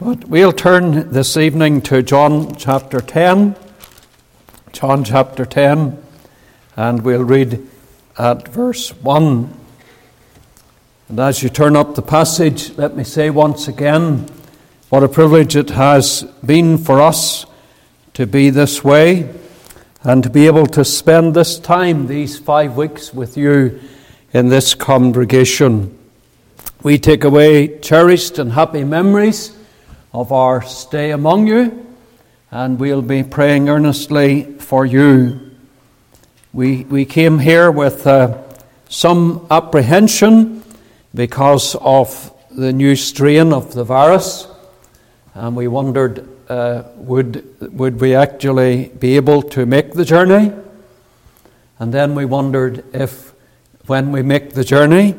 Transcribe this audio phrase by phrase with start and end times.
[0.00, 3.54] But we'll turn this evening to John chapter 10.
[4.72, 6.02] John chapter 10,
[6.74, 7.68] and we'll read
[8.16, 9.54] at verse 1.
[11.10, 14.26] And as you turn up the passage, let me say once again
[14.88, 17.44] what a privilege it has been for us
[18.14, 19.28] to be this way
[20.02, 23.78] and to be able to spend this time, these five weeks, with you
[24.32, 25.94] in this congregation.
[26.82, 29.58] We take away cherished and happy memories
[30.12, 31.86] of our stay among you,
[32.50, 35.50] and we'll be praying earnestly for you.
[36.52, 38.42] We, we came here with uh,
[38.88, 40.64] some apprehension
[41.14, 44.48] because of the new strain of the virus,
[45.34, 47.44] and we wondered uh, would,
[47.78, 50.52] would we actually be able to make the journey?
[51.78, 53.32] And then we wondered if,
[53.86, 55.14] when we make the journey,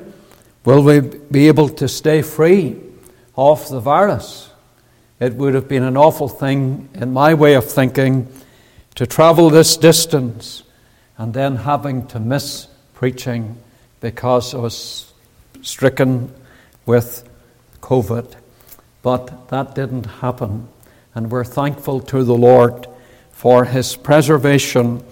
[0.65, 2.79] will we be able to stay free
[3.37, 4.50] of the virus?
[5.21, 8.27] It would have been an awful thing, in my way of thinking,
[8.95, 10.63] to travel this distance
[11.15, 13.55] and then having to miss preaching
[13.99, 15.13] because I was
[15.61, 16.33] stricken
[16.87, 17.23] with
[17.81, 18.33] COVID.
[19.03, 20.67] But that didn't happen.
[21.13, 22.87] And we're thankful to the Lord
[23.31, 25.03] for his preservation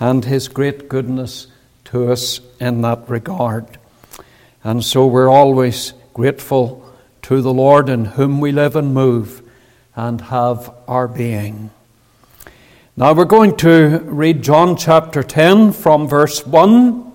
[0.00, 1.46] and his great goodness
[1.84, 3.78] to us in that regard.
[4.64, 9.41] And so we're always grateful to the Lord in whom we live and move
[9.94, 11.70] and have our being.
[12.96, 17.10] Now we're going to read John chapter 10 from verse 1.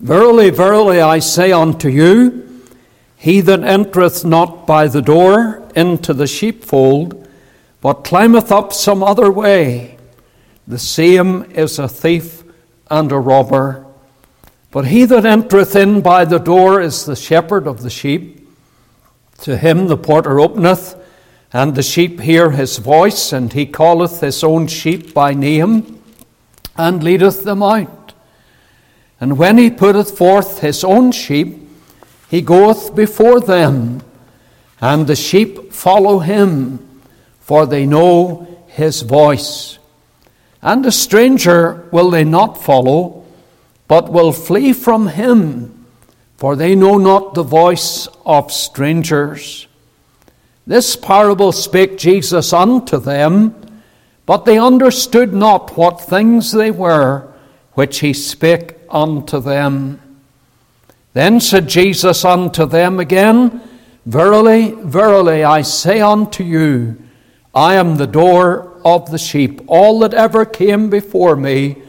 [0.00, 2.64] Verily, verily, I say unto you,
[3.16, 7.28] he that entereth not by the door into the sheepfold,
[7.80, 9.98] but climbeth up some other way,
[10.66, 12.44] the same is a thief
[12.90, 13.86] and a robber.
[14.70, 18.46] But he that entereth in by the door is the shepherd of the sheep.
[19.42, 20.94] To him the porter openeth,
[21.52, 26.02] and the sheep hear his voice, and he calleth his own sheep by name,
[26.76, 28.12] and leadeth them out.
[29.20, 31.68] And when he putteth forth his own sheep,
[32.28, 34.02] he goeth before them,
[34.80, 37.02] and the sheep follow him,
[37.40, 39.78] for they know his voice.
[40.60, 43.24] And a stranger will they not follow,
[43.86, 45.86] but will flee from him,
[46.36, 49.67] for they know not the voice of strangers.
[50.68, 53.54] This parable spake Jesus unto them,
[54.26, 57.26] but they understood not what things they were
[57.72, 59.98] which he spake unto them.
[61.14, 63.62] Then said Jesus unto them again,
[64.04, 67.02] Verily, verily, I say unto you,
[67.54, 69.62] I am the door of the sheep.
[69.68, 71.80] All that ever came before me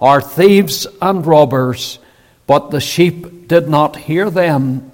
[0.00, 1.98] are thieves and robbers,
[2.46, 4.92] but the sheep did not hear them.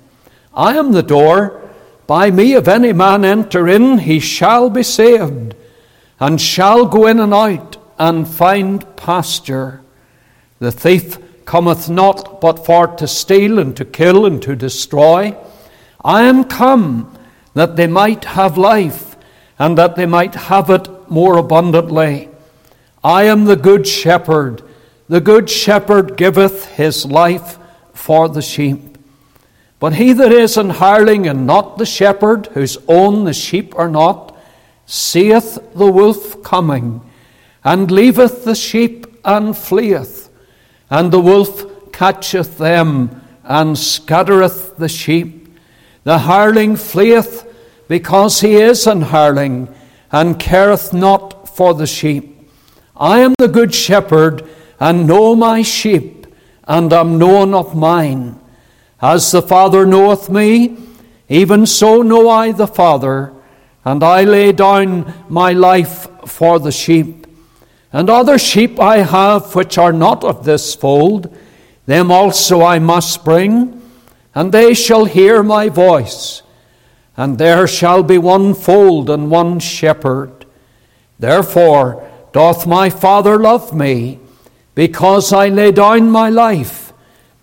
[0.55, 1.61] I am the door.
[2.07, 5.55] By me, if any man enter in, he shall be saved,
[6.21, 9.81] and shall go in and out, and find pasture.
[10.59, 15.37] The thief cometh not but for to steal, and to kill, and to destroy.
[16.05, 17.17] I am come
[17.55, 19.17] that they might have life,
[19.59, 22.29] and that they might have it more abundantly.
[23.03, 24.63] I am the good shepherd.
[25.09, 27.59] The good shepherd giveth his life
[27.93, 28.94] for the sheep.
[29.85, 33.91] But he that is an hireling and not the shepherd, whose own the sheep are
[33.91, 34.35] not,
[34.87, 37.03] seeth the wolf coming,
[37.63, 40.31] and leaveth the sheep and fleeth.
[40.89, 45.55] And the wolf catcheth them, and scattereth the sheep.
[46.05, 47.47] The hireling fleeth
[47.87, 49.69] because he is an hireling,
[50.11, 52.49] and careth not for the sheep.
[52.97, 54.49] I am the good shepherd,
[54.81, 56.27] and know my sheep,
[56.67, 58.41] and am known of mine.
[59.05, 60.79] As the Father knoweth me,
[61.29, 63.35] even so know I the Father,
[63.85, 67.27] and I lay down my life for the sheep.
[67.93, 71.37] And other sheep I have which are not of this fold,
[71.85, 73.79] them also I must bring,
[74.35, 76.41] and they shall hear my voice.
[77.15, 80.47] And there shall be one fold and one shepherd.
[81.19, 84.19] Therefore doth my Father love me,
[84.75, 86.84] because I lay down my life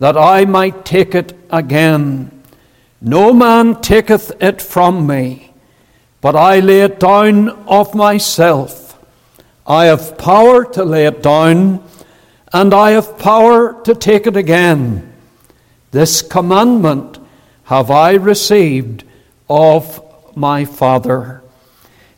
[0.01, 2.31] that I might take it again.
[2.99, 5.53] No man taketh it from me,
[6.21, 8.97] but I lay it down of myself.
[9.67, 11.87] I have power to lay it down,
[12.51, 15.13] and I have power to take it again.
[15.91, 17.19] This commandment
[17.65, 19.03] have I received
[19.47, 20.01] of
[20.35, 21.43] my Father.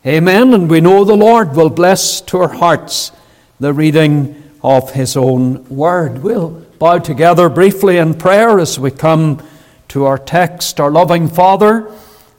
[0.06, 0.54] Amen.
[0.54, 3.12] And we know the Lord will bless to our hearts
[3.60, 6.22] the reading of his own word.
[6.22, 9.42] We'll bow together briefly in prayer as we come
[9.88, 10.80] to our text.
[10.80, 11.90] Our loving Father,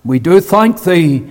[0.03, 1.29] we do thank Thee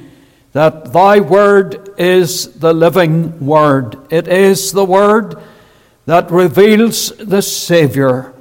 [0.55, 3.97] that thy word is the living word.
[4.13, 5.35] It is the word
[6.07, 8.33] that reveals the Savior.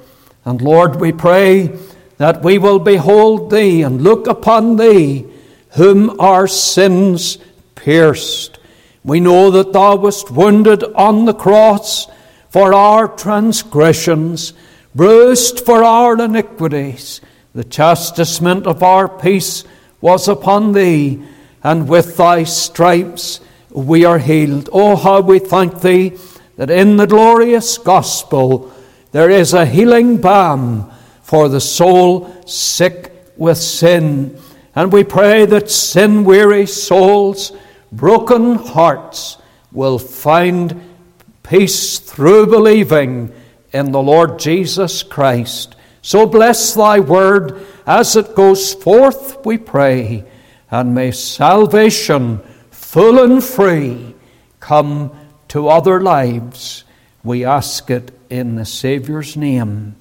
[0.45, 1.75] And Lord, we pray
[2.18, 5.25] that we will behold thee and look upon thee,
[5.71, 7.39] whom our sins
[7.74, 8.59] pierced.
[9.04, 12.07] We know that thou wast wounded on the cross
[12.54, 14.54] for our transgressions,
[14.94, 17.20] bruised for our iniquities.
[17.56, 19.64] The chastisement of our peace
[20.02, 21.24] was upon thee
[21.64, 23.40] and with thy stripes
[23.72, 24.70] we are healed.
[24.72, 26.16] Oh, how we thank thee
[26.58, 28.72] that in the glorious gospel
[29.14, 30.92] there is a healing balm
[31.24, 34.40] for the soul sick with sin.
[34.76, 37.52] And we pray that sin weary souls,
[37.92, 39.40] broken hearts,
[39.72, 40.93] will find
[41.44, 43.34] peace through believing
[43.72, 45.75] in the Lord Jesus Christ.
[46.01, 50.25] So bless thy word as it goes forth, we pray
[50.72, 52.42] and may salvation,
[52.72, 54.16] full and free,
[54.60, 55.16] come
[55.50, 56.84] to other lives.
[57.24, 59.95] We ask it in the Saviour's name.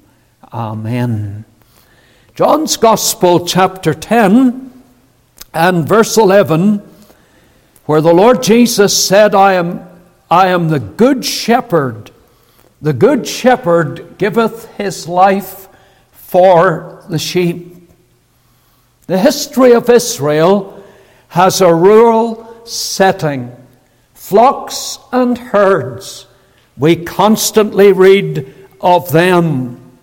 [0.52, 1.44] Amen.
[2.34, 4.72] John's Gospel, chapter 10
[5.52, 6.78] and verse 11,
[7.84, 9.86] where the Lord Jesus said, I am,
[10.32, 12.10] I am the good shepherd.
[12.80, 15.68] The good shepherd giveth his life
[16.10, 17.90] for the sheep.
[19.08, 20.82] The history of Israel
[21.28, 23.54] has a rural setting,
[24.14, 26.26] flocks and herds.
[26.78, 29.98] We constantly read of them.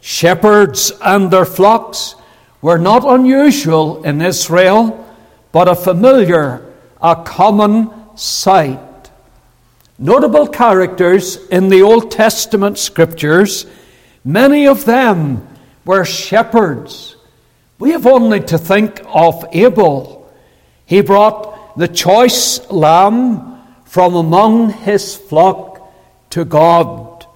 [0.00, 2.14] Shepherds and their flocks
[2.62, 5.06] were not unusual in Israel,
[5.52, 6.64] but a familiar,
[7.02, 8.80] a common sight.
[9.98, 13.66] Notable characters in the Old Testament scriptures,
[14.24, 15.46] many of them
[15.84, 17.16] were shepherds
[17.78, 20.28] we have only to think of Abel.
[20.84, 25.90] He brought the choice lamb from among his flock
[26.30, 27.26] to God.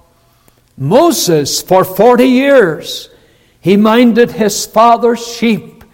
[0.76, 3.08] Moses, for 40 years,
[3.60, 5.84] he minded his father's sheep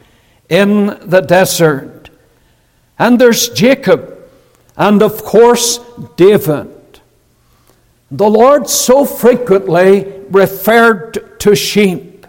[0.48, 2.08] in the desert.
[2.98, 4.17] And there's Jacob,
[4.78, 5.80] and of course,
[6.16, 7.00] David.
[8.10, 12.26] The Lord so frequently referred to sheep.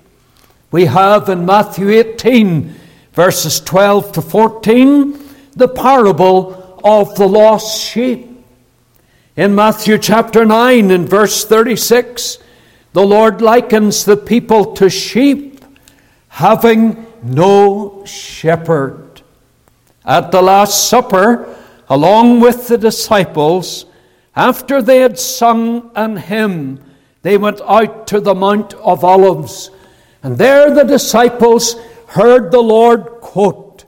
[0.72, 2.76] We have in Matthew 18,
[3.14, 5.20] verses 12 to 14,
[5.56, 8.28] the parable of the lost sheep.
[9.36, 12.40] In Matthew chapter 9 and verse 36,
[12.94, 15.64] the Lord likens the people to sheep
[16.30, 19.22] having no shepherd.
[20.04, 21.56] At the Last Supper,
[21.90, 23.86] along with the disciples,
[24.36, 26.80] after they had sung an hymn,
[27.24, 29.72] they went out to the Mount of Olives.
[30.24, 31.76] And there the disciples
[32.08, 33.86] heard the Lord quote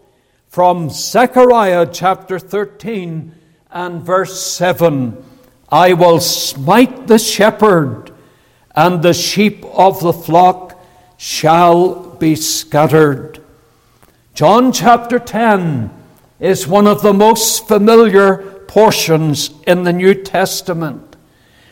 [0.48, 3.34] from Zechariah chapter 13
[3.72, 5.24] and verse 7
[5.72, 8.12] I will smite the shepherd,
[8.76, 10.78] and the sheep of the flock
[11.16, 13.42] shall be scattered.
[14.34, 16.01] John chapter 10
[16.42, 21.16] is one of the most familiar portions in the New Testament.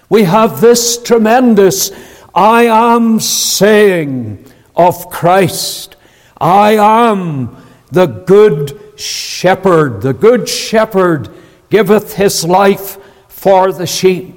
[0.10, 1.92] We have this tremendous
[2.34, 4.46] I am saying
[4.76, 5.96] of Christ,
[6.40, 7.58] I am
[7.92, 10.02] the good shepherd.
[10.02, 11.30] The good shepherd
[11.70, 12.98] giveth his life
[13.28, 14.36] for the sheep.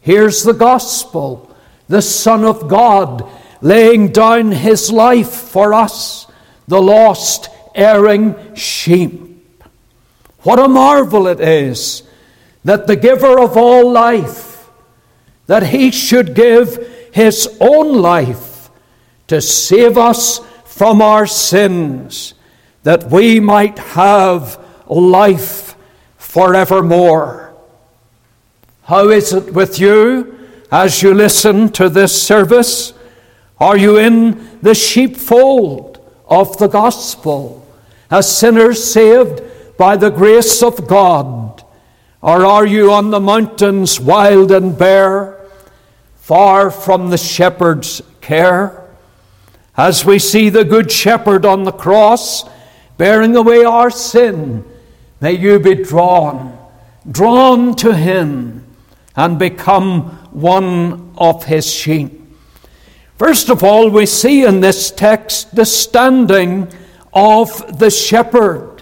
[0.00, 1.50] Here's the gospel
[1.88, 3.28] the Son of God
[3.62, 6.26] laying down his life for us,
[6.68, 9.33] the lost, erring sheep.
[10.44, 12.02] What a marvel it is
[12.64, 14.68] that the giver of all life,
[15.46, 18.70] that he should give his own life
[19.26, 22.34] to save us from our sins,
[22.82, 25.76] that we might have life
[26.18, 27.54] forevermore.
[28.82, 30.38] How is it with you
[30.70, 32.92] as you listen to this service?
[33.58, 37.66] Are you in the sheepfold of the gospel,
[38.10, 39.42] A sinner saved
[39.76, 41.62] by the grace of God?
[42.20, 45.34] Or are you on the mountains wild and bare?
[46.24, 48.88] far from the shepherd's care.
[49.76, 52.48] As we see the Good Shepherd on the cross
[52.96, 54.64] bearing away our sin,
[55.20, 56.56] may you be drawn,
[57.10, 58.64] drawn to Him,
[59.14, 62.22] and become one of His sheep.
[63.18, 66.72] First of all, we see in this text the standing
[67.12, 68.73] of the shepherd.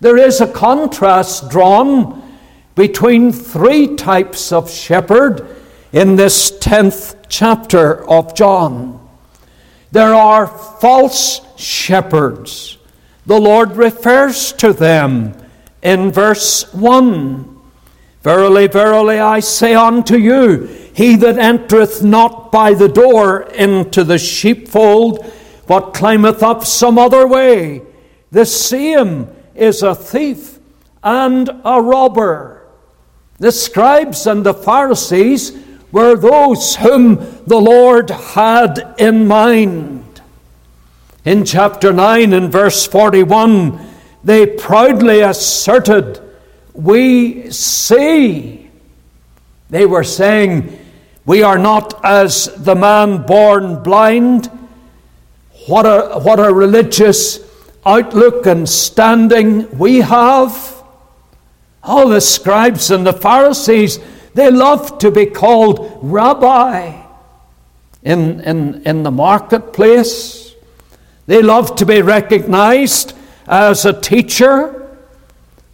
[0.00, 2.22] There is a contrast drawn
[2.76, 5.56] between three types of shepherd
[5.92, 9.00] in this 10th chapter of John.
[9.90, 12.76] There are false shepherds.
[13.26, 15.34] the Lord refers to them
[15.82, 17.60] in verse 1.
[18.22, 24.18] Verily, verily, I say unto you, he that entereth not by the door into the
[24.18, 25.30] sheepfold,
[25.66, 27.82] but climbeth up some other way,
[28.30, 30.58] the same is a thief
[31.02, 32.66] and a robber.
[33.38, 35.56] The scribes and the Pharisees
[35.92, 40.20] were those whom the Lord had in mind.
[41.24, 43.78] In chapter 9 and verse 41,
[44.24, 46.20] they proudly asserted,
[46.72, 48.70] We see.
[49.70, 50.78] They were saying,
[51.24, 54.50] We are not as the man born blind.
[55.66, 57.47] What a, what a religious
[57.88, 60.74] outlook and standing we have.
[61.82, 63.98] All the scribes and the Pharisees,
[64.34, 67.02] they loved to be called rabbi
[68.02, 70.54] in, in, in the marketplace.
[71.26, 73.14] They loved to be recognized
[73.46, 74.96] as a teacher.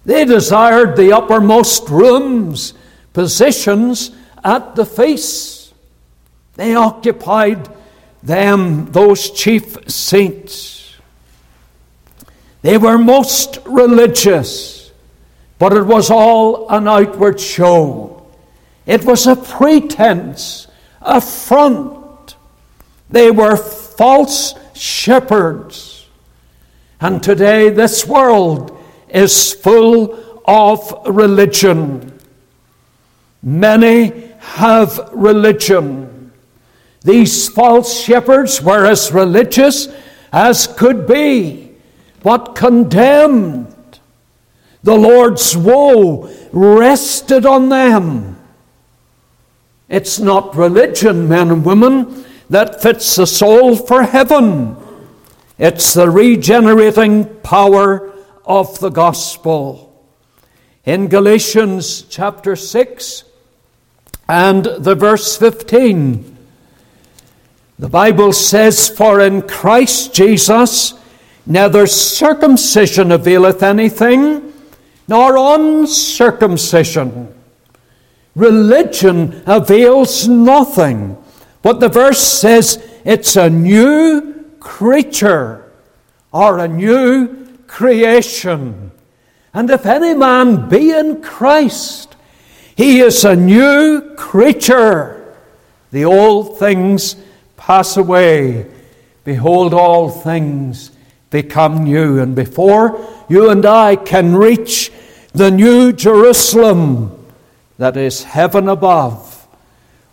[0.05, 2.75] They desired the uppermost rooms,
[3.13, 4.11] positions
[4.45, 5.73] at the feasts.
[6.55, 7.69] They occupied
[8.23, 10.84] them, those chief saints.
[12.65, 14.91] They were most religious,
[15.59, 18.27] but it was all an outward show.
[18.87, 20.67] It was a pretense,
[21.03, 22.37] a front.
[23.11, 26.07] They were false shepherds.
[27.03, 28.75] And today, this world
[29.11, 32.19] is full of religion.
[33.43, 36.33] Many have religion.
[37.03, 39.89] These false shepherds were as religious
[40.33, 41.64] as could be,
[42.25, 44.01] but condemned.
[44.83, 48.41] The Lord's woe rested on them.
[49.89, 54.77] It's not religion, men and women, that fits the soul for heaven.
[55.59, 58.13] It's the regenerating power
[58.45, 59.93] of the gospel.
[60.85, 63.25] In Galatians chapter 6
[64.29, 66.37] and the verse 15,
[67.79, 70.95] the Bible says, For in Christ Jesus
[71.47, 74.53] neither circumcision availeth anything,
[75.09, 77.35] nor uncircumcision.
[78.35, 81.17] Religion avails nothing.
[81.63, 85.73] But the verse says it's a new creature
[86.33, 88.91] or a new creation.
[89.53, 92.17] And if any man be in Christ,
[92.77, 95.37] he is a new creature.
[95.93, 97.15] The old things
[97.57, 98.67] pass away.
[99.23, 100.91] Behold, all things
[101.35, 102.21] become new.
[102.21, 104.93] And before you and I can reach
[105.33, 107.11] the new Jerusalem
[107.77, 109.47] that is heaven above,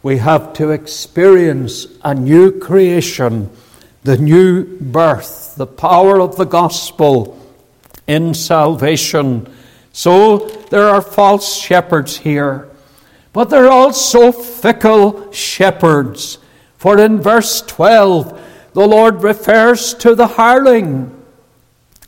[0.01, 3.51] we have to experience a new creation
[4.03, 7.37] the new birth, the power of the gospel
[8.07, 9.47] in salvation.
[9.93, 10.39] So
[10.71, 12.67] there are false shepherds here,
[13.31, 16.39] but there are also fickle shepherds.
[16.77, 21.17] For in verse 12, the Lord refers to the hireling.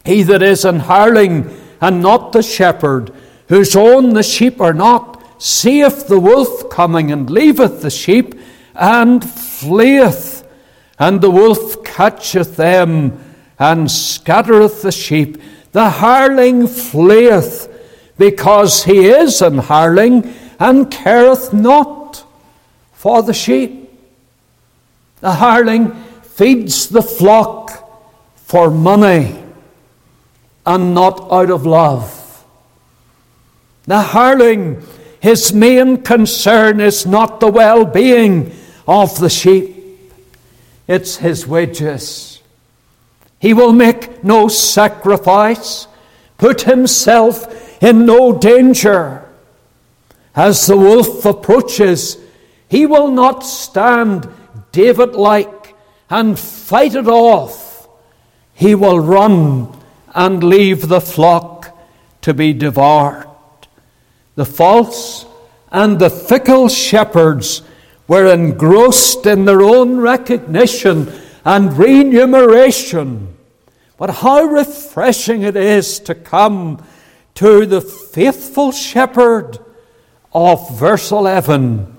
[0.05, 3.11] He that is an hireling and not the shepherd,
[3.47, 8.35] whose own the sheep are not, seeth the wolf coming and leaveth the sheep
[8.75, 10.43] and fleeth
[10.99, 13.19] and the wolf catcheth them
[13.59, 15.41] and scattereth the sheep.
[15.71, 17.69] The hireling fleeth
[18.17, 22.23] because he is an hireling and careth not
[22.93, 23.91] for the sheep.
[25.19, 25.91] The hireling
[26.35, 27.89] feeds the flock
[28.35, 29.43] for money
[30.65, 32.45] and not out of love.
[33.85, 34.85] The hireling,
[35.19, 38.51] his main concern is not the well being
[38.87, 39.73] of the sheep
[40.87, 42.41] it's his wages.
[43.39, 45.87] He will make no sacrifice,
[46.37, 49.27] put himself in no danger.
[50.35, 52.17] As the wolf approaches,
[52.67, 54.27] he will not stand
[54.71, 55.62] David like
[56.09, 57.87] and fight it off.
[58.53, 59.75] He will run
[60.13, 61.77] and leave the flock
[62.21, 63.27] to be devoured.
[64.35, 65.25] The false
[65.71, 67.63] and the fickle shepherds
[68.07, 71.11] were engrossed in their own recognition
[71.45, 73.35] and remuneration.
[73.97, 76.83] But how refreshing it is to come
[77.35, 79.59] to the faithful shepherd
[80.33, 81.95] of verse 11.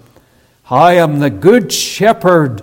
[0.71, 2.63] I am the good shepherd.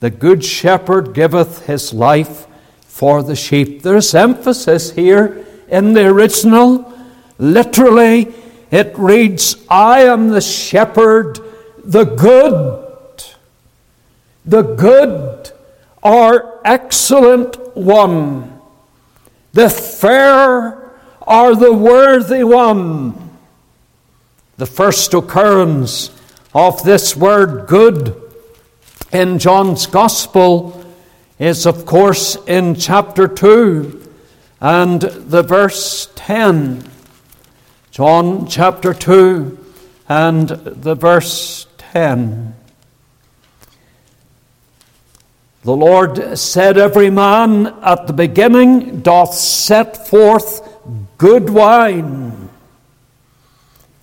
[0.00, 2.46] The good shepherd giveth his life
[2.82, 3.82] for the sheep.
[3.82, 6.92] There's emphasis here in the original.
[7.38, 8.32] Literally,
[8.70, 11.40] it reads, I am the shepherd
[11.84, 13.24] the good,
[14.44, 15.50] the good
[16.02, 18.60] or excellent one.
[19.52, 23.30] the fair or the worthy one.
[24.56, 26.10] The first occurrence
[26.54, 28.27] of this word good
[29.12, 30.84] in John's Gospel
[31.38, 34.12] is, of course, in chapter 2
[34.60, 36.84] and the verse 10.
[37.90, 39.58] John chapter 2
[40.08, 42.54] and the verse 10.
[45.62, 50.66] The Lord said, Every man at the beginning doth set forth
[51.18, 52.48] good wine.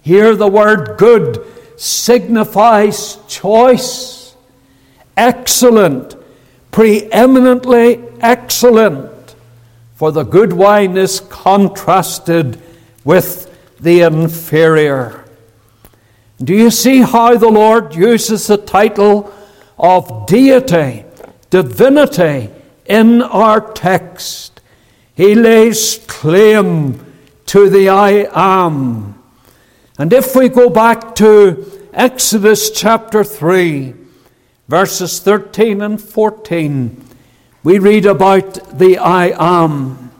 [0.01, 1.43] Here the word good
[1.77, 4.14] signifies choice,
[5.17, 6.15] excellent,
[6.71, 9.35] preeminently excellent.
[9.95, 12.61] For the good wine is contrasted
[13.03, 15.23] with the inferior.
[16.43, 19.33] Do you see how the Lord uses the title
[19.77, 21.05] of deity,
[21.49, 22.49] divinity
[22.85, 24.59] in our text?
[25.13, 27.05] He lays claim
[27.45, 29.21] to the I am.
[29.97, 33.93] And if we go back to Exodus chapter 3,
[34.67, 37.03] verses 13 and 14,
[37.63, 40.11] we read about the I am.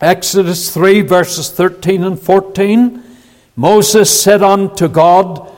[0.00, 3.02] Exodus 3, verses 13 and 14.
[3.56, 5.50] Moses said unto God,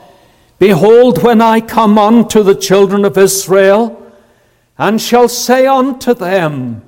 [0.58, 4.02] Behold, when I come unto the children of Israel,
[4.78, 6.82] and shall say unto them,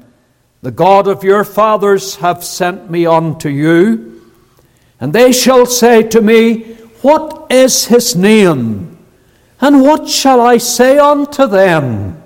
[0.62, 4.22] The God of your fathers hath sent me unto you,
[5.00, 8.97] and they shall say to me, What is his name?
[9.60, 12.22] And what shall I say unto them?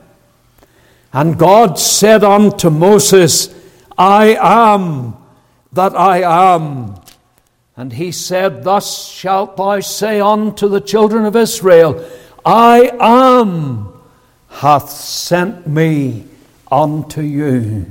[1.12, 3.54] And God said unto Moses,
[3.96, 5.16] I am
[5.72, 6.22] that I
[6.58, 6.96] am.
[7.76, 12.06] And he said, Thus shalt thou say unto the children of Israel,
[12.44, 13.92] I am
[14.48, 16.24] hath sent me
[16.70, 17.86] unto you.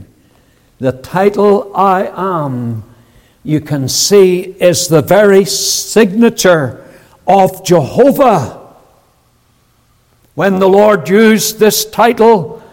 [0.80, 2.84] The title I am,
[3.44, 6.88] you can see, is the very signature
[7.28, 8.61] of Jehovah.
[10.42, 12.64] When the Lord used this title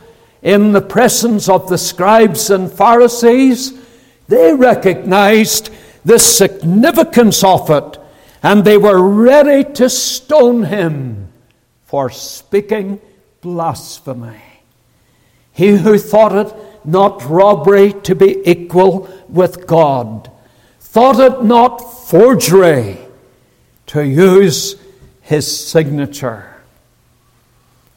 [0.40, 3.78] in the presence of the scribes and Pharisees,
[4.26, 5.68] they recognized
[6.02, 7.98] the significance of it,
[8.42, 11.28] and they were ready to stone him
[11.84, 13.02] for speaking
[13.42, 14.40] blasphemy.
[15.52, 20.30] He who thought it not robbery to be equal with God,
[20.80, 22.96] thought it not forgery
[23.88, 24.76] to use
[25.20, 26.47] his signature.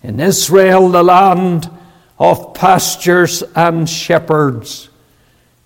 [0.04, 1.70] In Israel, the land
[2.18, 4.90] of pastures and shepherds,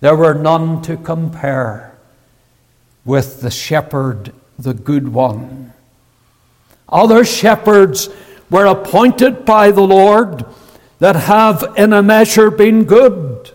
[0.00, 1.96] there were none to compare
[3.04, 5.72] with the shepherd, the good one.
[6.88, 8.08] Other shepherds
[8.50, 10.44] were appointed by the Lord
[10.98, 13.50] that have in a measure been good,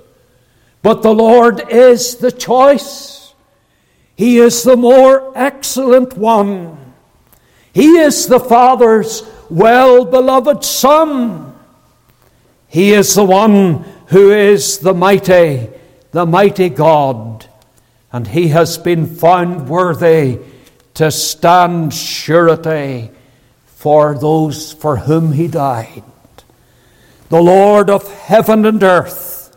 [0.81, 3.33] but the Lord is the choice.
[4.15, 6.93] He is the more excellent one.
[7.73, 11.53] He is the Father's well beloved Son.
[12.67, 15.67] He is the one who is the mighty,
[16.11, 17.47] the mighty God
[18.11, 20.39] and he has been found worthy
[20.93, 23.09] to stand surety
[23.65, 26.03] for those for whom he died.
[27.29, 29.55] The Lord of heaven and earth,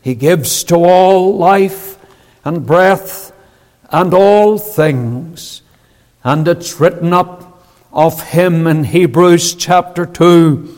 [0.00, 1.98] he gives to all life
[2.44, 3.32] and breath
[3.90, 5.62] and all things.
[6.22, 7.49] And it's written up
[7.92, 10.76] of him in Hebrews chapter 2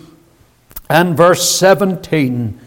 [0.88, 2.58] and verse 17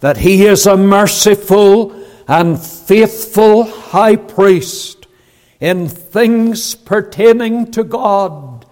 [0.00, 5.06] that he is a merciful and faithful high priest
[5.60, 8.66] in things pertaining to God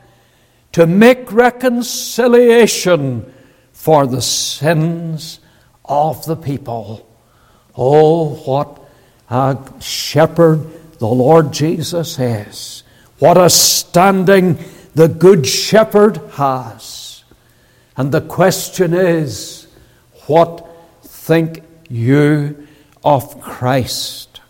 [0.73, 3.33] to make reconciliation
[3.73, 5.41] for the sins
[5.85, 7.09] of the people.
[7.77, 8.81] Oh, what
[9.31, 12.83] a shepherd the Lord Jesus is.
[13.19, 14.59] What a standing
[14.95, 17.25] the Good Shepherd has.
[17.97, 19.67] And the question is,
[20.27, 20.67] what
[21.03, 22.67] think you
[23.05, 24.41] of Christ.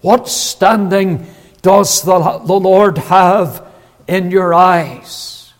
[0.00, 1.26] What standing
[1.62, 3.66] does the, the Lord have
[4.08, 5.52] in your eyes?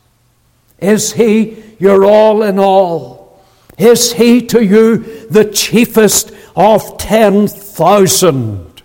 [0.78, 3.42] Is He your all in all?
[3.78, 8.82] Is He to you the chiefest of 10,000?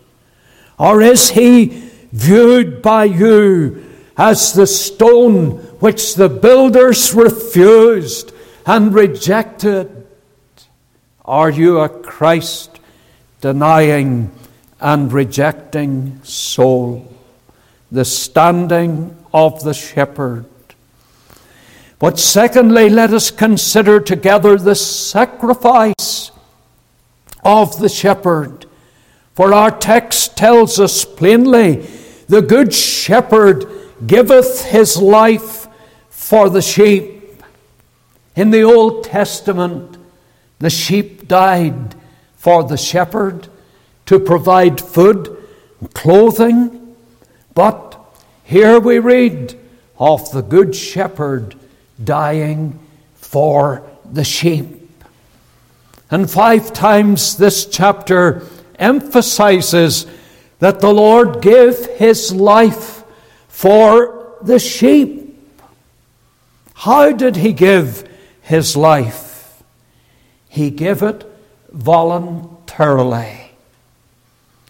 [0.78, 3.87] Or is He viewed by you
[4.18, 5.50] as the stone
[5.80, 8.34] which the builders refused
[8.66, 10.08] and rejected?
[11.24, 12.80] Are you a Christ
[13.42, 14.32] denying
[14.80, 17.12] and rejecting soul,
[17.92, 20.46] the standing of the shepherd.
[22.00, 26.32] But secondly, let us consider together the sacrifice
[27.44, 28.66] of the shepherd.
[29.34, 31.88] For our text tells us plainly
[32.28, 33.66] the Good Shepherd
[34.06, 35.68] giveth his life
[36.10, 37.42] for the sheep.
[38.36, 39.98] In the Old Testament,
[40.60, 41.96] the sheep died
[42.36, 43.48] for the shepherd
[44.06, 45.36] to provide food
[45.80, 46.96] and clothing.
[47.54, 48.00] But
[48.44, 49.60] here we read
[49.98, 51.56] of the Good Shepherd
[52.04, 52.80] dying
[53.16, 55.04] for the sheep.
[56.10, 58.48] And five times this chapter
[58.80, 60.06] emphasizes
[60.60, 62.97] that the Lord gave his life
[63.58, 65.36] for the sheep.
[66.76, 68.08] How did he give
[68.40, 69.64] his life?
[70.48, 71.26] He gave it
[71.72, 73.50] voluntarily.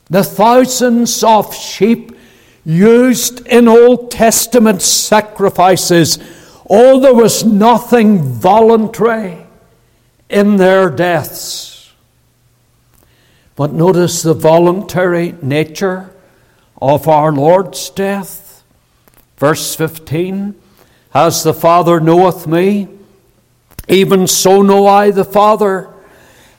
[0.10, 2.18] The thousands of sheep
[2.64, 6.18] used in Old Testament sacrifices,
[6.70, 9.46] oh, there was nothing voluntary
[10.30, 11.92] in their deaths.
[13.58, 16.10] But notice the voluntary nature
[16.82, 18.47] of our Lord's death.
[19.38, 20.56] Verse 15
[21.14, 22.90] As the Father knoweth me,
[23.88, 25.90] even so know I the Father,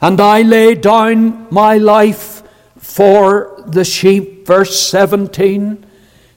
[0.00, 2.42] and I lay down my life
[2.78, 4.46] for the sheep.
[4.46, 5.84] Verse 17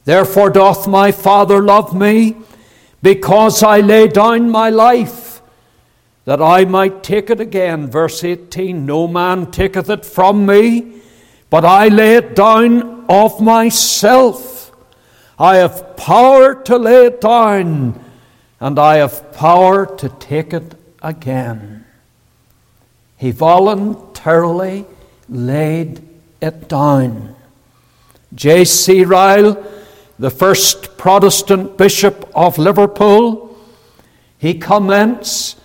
[0.03, 2.35] Therefore doth my Father love me,
[3.03, 5.41] because I lay down my life,
[6.25, 7.87] that I might take it again.
[7.87, 11.01] Verse 18 No man taketh it from me,
[11.51, 14.60] but I lay it down of myself.
[15.41, 17.99] I have power to lay it down,
[18.59, 21.83] and I have power to take it again.
[23.17, 24.85] He voluntarily
[25.27, 26.07] laid
[26.41, 27.35] it down.
[28.35, 29.03] J.C.
[29.03, 29.65] Ryle,
[30.19, 33.57] the first Protestant bishop of Liverpool,
[34.37, 35.55] he comments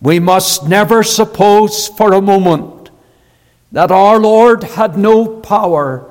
[0.00, 2.90] We must never suppose for a moment
[3.72, 6.08] that our Lord had no power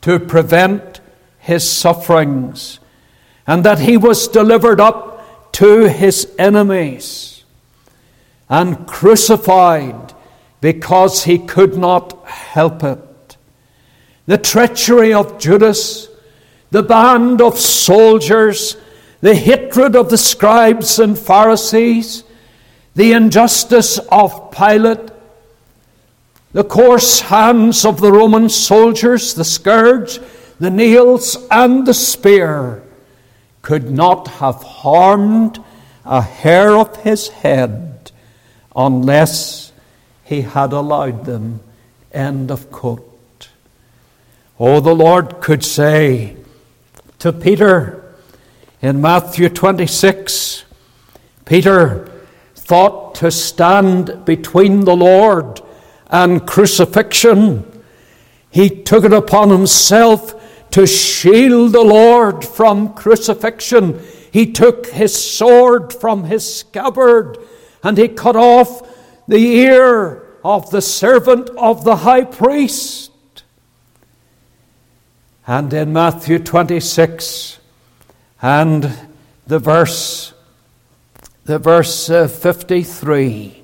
[0.00, 1.00] to prevent
[1.46, 2.80] his sufferings
[3.46, 7.44] and that he was delivered up to his enemies
[8.48, 10.12] and crucified
[10.60, 13.36] because he could not help it.
[14.26, 16.08] The treachery of Judas,
[16.72, 18.76] the band of soldiers,
[19.20, 22.24] the hatred of the scribes and Pharisees,
[22.96, 25.10] the injustice of Pilate,
[26.52, 30.18] the coarse hands of the Roman soldiers, the scourge,
[30.58, 32.82] the nails, and the spear
[33.62, 35.62] could not have harmed
[36.04, 38.12] a hair of his head
[38.74, 39.72] unless
[40.24, 41.60] he had allowed them.
[42.12, 43.48] End of quote.
[44.58, 46.36] Oh, the Lord could say
[47.18, 48.14] to Peter
[48.80, 50.64] in Matthew 26
[51.44, 52.10] Peter
[52.54, 55.60] thought to stand between the Lord
[56.08, 57.64] and crucifixion.
[58.50, 60.34] He took it upon himself
[60.76, 63.98] to shield the Lord from crucifixion.
[64.30, 67.38] He took his sword from his scabbard
[67.82, 68.86] and he cut off
[69.26, 73.10] the ear of the servant of the high priest.
[75.46, 77.58] And in Matthew 26
[78.42, 78.94] and
[79.46, 80.34] the verse,
[81.46, 83.62] the verse uh, 53,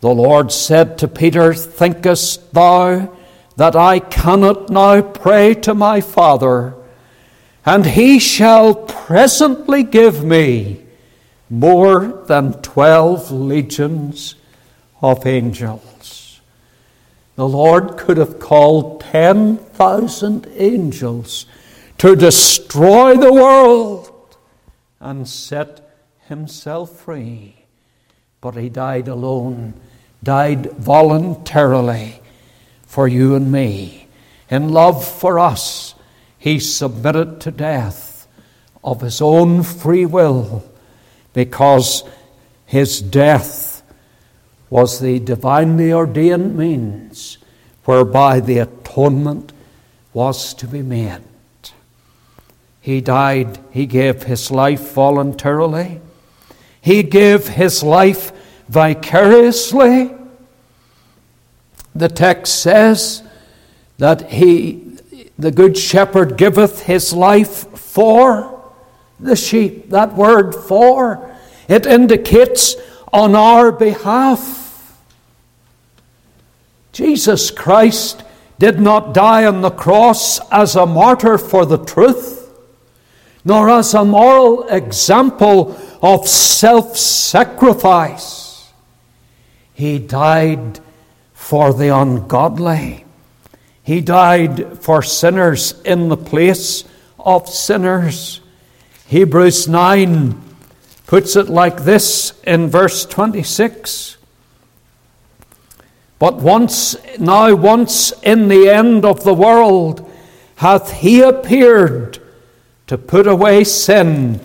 [0.00, 3.16] the Lord said to Peter, Thinkest thou
[3.58, 6.76] that I cannot now pray to my Father,
[7.66, 10.84] and he shall presently give me
[11.50, 14.36] more than twelve legions
[15.02, 16.40] of angels.
[17.34, 21.46] The Lord could have called 10,000 angels
[21.98, 24.36] to destroy the world
[25.00, 25.80] and set
[26.28, 27.64] himself free.
[28.40, 29.74] But he died alone,
[30.22, 32.20] died voluntarily
[32.88, 34.08] for you and me.
[34.50, 35.94] In love for us,
[36.38, 38.26] he submitted to death
[38.82, 40.64] of his own free will
[41.34, 42.02] because
[42.64, 43.82] his death
[44.70, 47.38] was the divinely ordained means
[47.84, 49.52] whereby the atonement
[50.12, 51.22] was to be made.
[52.80, 56.00] He died, he gave his life voluntarily,
[56.80, 58.32] he gave his life
[58.68, 60.14] vicariously.
[61.98, 63.24] The text says
[63.98, 64.98] that he,
[65.36, 68.72] the good shepherd, giveth his life for
[69.18, 69.90] the sheep.
[69.90, 72.76] That word for, it indicates
[73.12, 74.96] on our behalf.
[76.92, 78.22] Jesus Christ
[78.60, 82.48] did not die on the cross as a martyr for the truth,
[83.44, 88.70] nor as a moral example of self sacrifice.
[89.74, 90.78] He died
[91.48, 93.06] for the ungodly.
[93.82, 96.84] He died for sinners in the place
[97.18, 98.42] of sinners.
[99.06, 100.38] Hebrews 9
[101.06, 104.18] puts it like this in verse 26.
[106.18, 110.06] But once, now once in the end of the world,
[110.56, 112.18] hath he appeared
[112.88, 114.38] to put away sin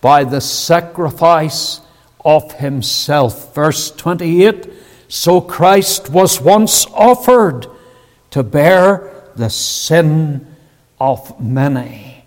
[0.00, 1.82] by the sacrifice
[2.24, 3.54] of himself.
[3.54, 4.72] Verse 28
[5.08, 7.66] So Christ was once offered
[8.30, 10.54] to bear the sin
[11.00, 12.24] of many.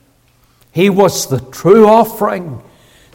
[0.72, 2.62] He was the true offering,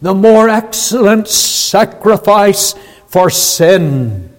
[0.01, 2.75] the more excellent sacrifice
[3.07, 4.35] for sin.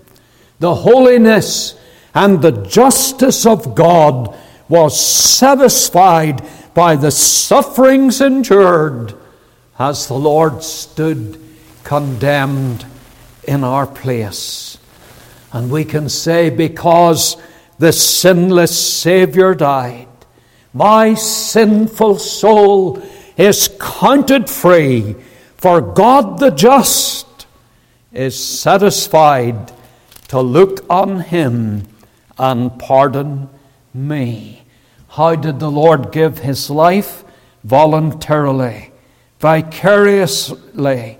[0.59, 1.79] The holiness
[2.13, 4.37] and the justice of God
[4.69, 6.41] was satisfied
[6.73, 9.15] by the sufferings endured
[9.79, 11.41] as the Lord stood
[11.83, 12.85] condemned
[13.47, 14.74] in our place.
[15.55, 17.37] And we can say, because
[17.79, 20.09] the sinless Savior died,
[20.73, 23.01] my sinful soul
[23.37, 25.15] is counted free,
[25.55, 27.47] for God the just
[28.11, 29.71] is satisfied
[30.27, 31.87] to look on Him
[32.37, 33.47] and pardon
[33.93, 34.61] me.
[35.07, 37.23] How did the Lord give His life?
[37.63, 38.91] Voluntarily,
[39.39, 41.17] vicariously,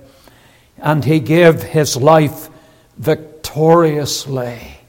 [0.78, 2.50] and He gave His life
[3.56, 4.80] victoriously.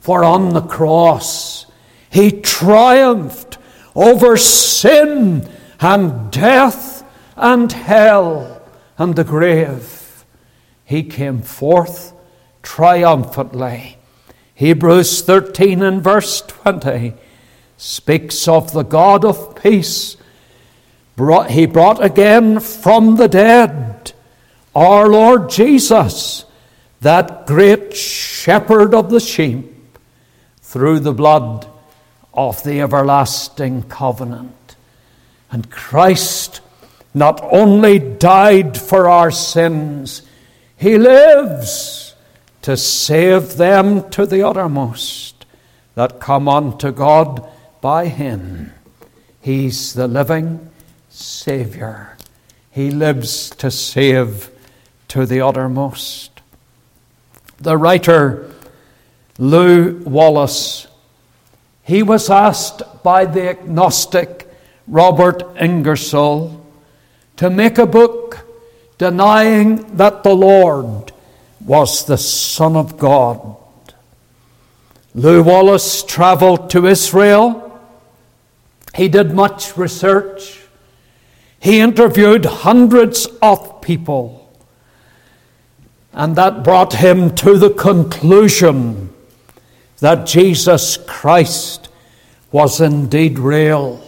[0.00, 1.66] For on the cross,
[2.10, 3.58] He triumphed
[3.94, 5.48] over sin
[5.80, 7.04] and death
[7.36, 8.60] and hell
[8.96, 10.24] and the grave.
[10.84, 12.12] He came forth
[12.62, 13.98] triumphantly.
[14.54, 17.14] Hebrews 13 and verse 20
[17.76, 20.16] speaks of the God of peace.
[21.50, 24.12] he brought again from the dead
[24.74, 26.44] our Lord Jesus,
[27.00, 29.74] that great shepherd of the sheep,
[30.68, 31.66] through the blood
[32.34, 34.76] of the everlasting covenant.
[35.50, 36.60] And Christ
[37.14, 40.22] not only died for our sins,
[40.76, 42.14] He lives
[42.62, 45.46] to save them to the uttermost
[45.94, 47.42] that come unto God
[47.80, 48.72] by Him.
[49.40, 50.68] He's the living
[51.08, 52.16] Savior.
[52.70, 54.50] He lives to save
[55.08, 56.37] to the uttermost.
[57.60, 58.52] The writer
[59.38, 60.86] Lew Wallace,
[61.82, 64.48] he was asked by the agnostic
[64.86, 66.64] Robert Ingersoll
[67.36, 68.40] to make a book
[68.98, 71.12] denying that the Lord
[71.64, 73.56] was the Son of God.
[75.14, 77.80] Lew Wallace traveled to Israel.
[78.94, 80.60] He did much research.
[81.60, 84.37] He interviewed hundreds of people.
[86.18, 89.14] And that brought him to the conclusion
[90.00, 91.88] that Jesus Christ
[92.50, 94.04] was indeed real,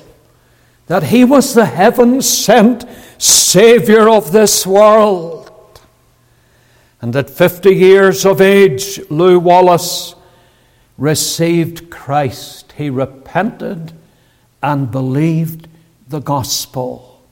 [0.89, 2.85] that he was the heaven sent
[3.17, 5.53] Savior of this world.
[7.01, 10.17] And at 50 years of age, Lew Wallace
[10.99, 12.73] received Christ.
[12.73, 13.93] He repented
[14.61, 15.69] and believed
[16.09, 17.23] the gospel.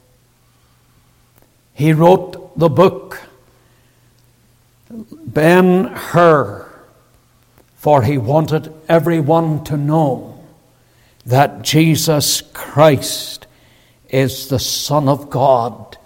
[1.74, 3.27] He wrote the book
[4.90, 6.66] Ben Hur,
[7.76, 10.42] for he wanted everyone to know
[11.26, 13.46] that Jesus Christ
[14.08, 15.98] is the Son of God,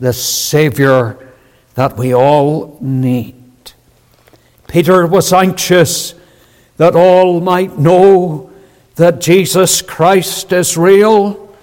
[0.00, 1.32] the Savior
[1.74, 3.34] that we all need.
[4.66, 6.14] Peter was anxious
[6.78, 8.50] that all might know
[8.94, 11.54] that Jesus Christ is real,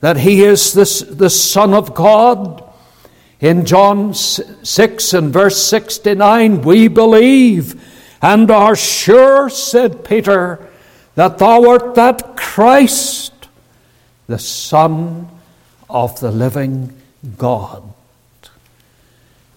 [0.00, 2.69] that he is the, the Son of God.
[3.40, 7.82] In John 6 and verse 69, we believe
[8.20, 10.68] and are sure, said Peter,
[11.14, 13.32] that thou art that Christ,
[14.26, 15.28] the Son
[15.88, 16.94] of the living
[17.38, 17.82] God.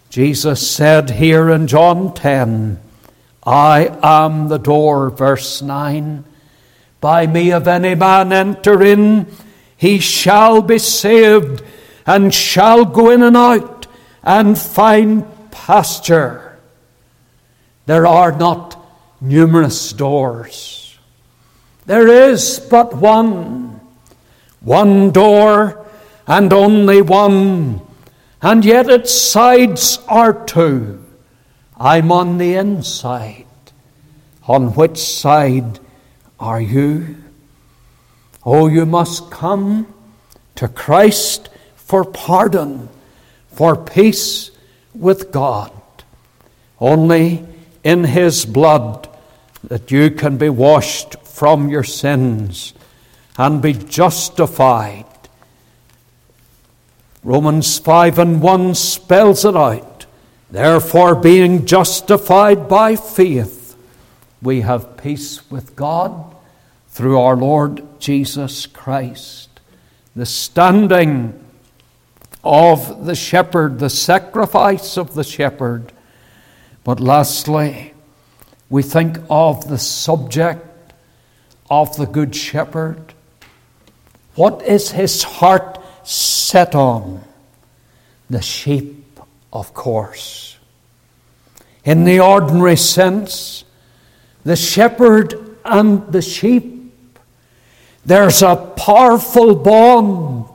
[0.09, 2.79] Jesus said here in John 10,
[3.45, 6.23] I am the door, verse 9.
[7.01, 9.27] By me, if any man enter in,
[9.75, 11.61] he shall be saved
[12.05, 13.72] and shall go in and out
[14.23, 16.57] and find pasture.
[17.85, 18.79] There are not
[19.19, 20.97] numerous doors.
[21.85, 23.81] There is but one,
[24.61, 25.85] one door
[26.25, 27.81] and only one
[28.43, 31.01] and yet its sides are two.
[31.77, 33.45] I'm on the inside.
[34.49, 35.79] On which side
[36.37, 37.15] are you?
[38.45, 39.87] Oh, you must come
[40.55, 42.89] to Christ for pardon,
[43.53, 44.51] for peace
[44.93, 45.71] with God.
[46.79, 47.45] Only
[47.83, 49.07] in His blood
[49.63, 52.73] that you can be washed from your sins
[53.37, 55.05] and be justified.
[57.23, 60.05] Romans 5 and 1 spells it out.
[60.51, 63.75] Therefore, being justified by faith,
[64.41, 66.35] we have peace with God
[66.89, 69.49] through our Lord Jesus Christ.
[70.15, 71.42] The standing
[72.43, 75.93] of the shepherd, the sacrifice of the shepherd.
[76.83, 77.93] But lastly,
[78.69, 80.93] we think of the subject
[81.69, 83.13] of the Good Shepherd.
[84.35, 87.23] What is his heart set on?
[88.29, 89.19] The sheep,
[89.51, 90.57] of course.
[91.85, 93.63] In the ordinary sense,
[94.43, 96.93] the shepherd and the sheep,
[98.05, 100.52] there's a powerful bond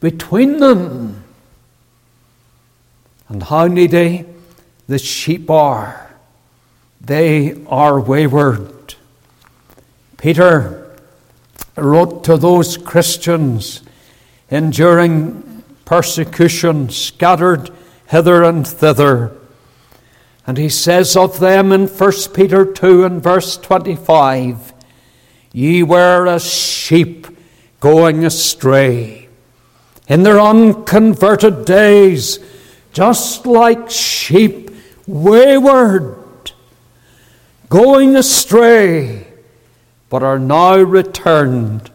[0.00, 1.24] between them.
[3.28, 4.24] And how needy
[4.86, 6.14] the sheep are.
[7.00, 8.94] They are wayward.
[10.16, 10.96] Peter
[11.76, 13.82] wrote to those Christians
[14.48, 17.70] enduring persecution, scattered
[18.08, 19.36] hither and thither.
[20.46, 24.72] And he says of them in 1 Peter 2 and verse 25
[25.52, 27.26] Ye were as sheep
[27.80, 29.25] going astray
[30.08, 32.38] in their unconverted days,
[32.92, 34.70] just like sheep
[35.06, 36.52] wayward,
[37.68, 39.26] going astray,
[40.08, 41.90] but are now returned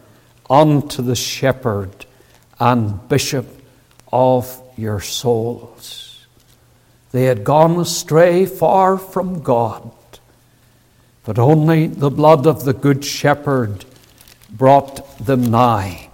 [0.48, 2.06] unto the shepherd
[2.60, 3.46] and bishop
[4.12, 6.26] of your souls.
[7.10, 9.90] They had gone astray far from God,
[11.24, 13.84] but only the blood of the Good Shepherd
[14.50, 16.08] brought them nigh.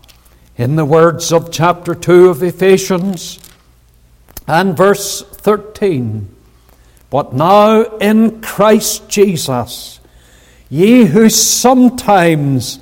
[0.58, 3.38] In the words of chapter 2 of Ephesians
[4.44, 6.34] and verse 13,
[7.10, 10.00] but now in Christ Jesus,
[10.68, 12.80] ye who sometimes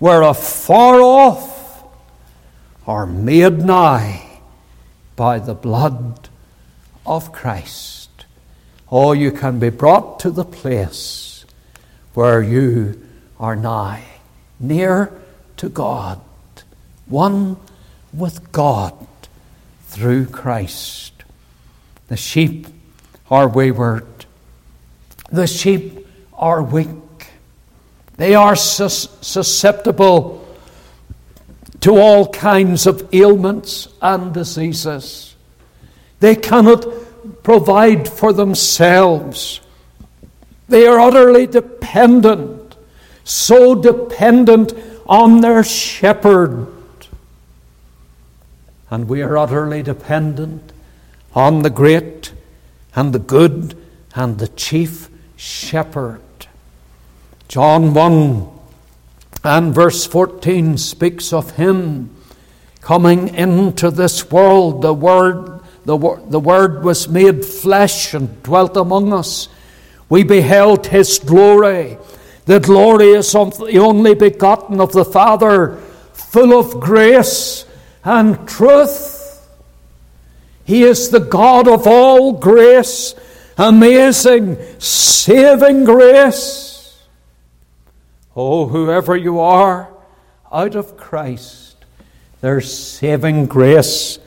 [0.00, 1.84] were afar off
[2.86, 4.40] are made nigh
[5.14, 6.30] by the blood
[7.04, 8.24] of Christ.
[8.90, 11.44] Oh, you can be brought to the place
[12.14, 13.06] where you
[13.38, 14.04] are nigh,
[14.58, 15.12] near
[15.58, 16.22] to God
[17.08, 17.56] one
[18.12, 18.94] with God
[19.86, 21.12] through Christ.
[22.08, 22.66] The sheep
[23.30, 24.26] are wayward,
[25.30, 26.88] the sheep are weak,
[28.16, 30.46] they are sus- susceptible
[31.80, 35.36] to all kinds of ailments and diseases.
[36.20, 36.86] They cannot
[37.42, 39.60] provide for themselves.
[40.68, 42.76] They are utterly dependent,
[43.22, 44.72] so dependent
[45.06, 46.77] on their shepherd
[48.90, 50.72] and we are utterly dependent
[51.34, 52.32] on the great
[52.94, 53.76] and the good
[54.14, 56.20] and the chief shepherd.
[57.48, 58.48] John 1
[59.44, 62.14] and verse 14 speaks of him
[62.80, 64.82] coming into this world.
[64.82, 69.48] The Word, the, the Word was made flesh and dwelt among us.
[70.08, 71.98] We beheld his glory.
[72.46, 75.76] The glory is of the only begotten of the Father,
[76.14, 77.66] full of grace
[78.04, 79.48] and truth.
[80.64, 83.14] He is the God of all grace,
[83.56, 87.02] amazing, saving grace.
[88.36, 89.88] Oh, whoever you are,
[90.52, 91.76] out of Christ,
[92.40, 94.18] there's saving grace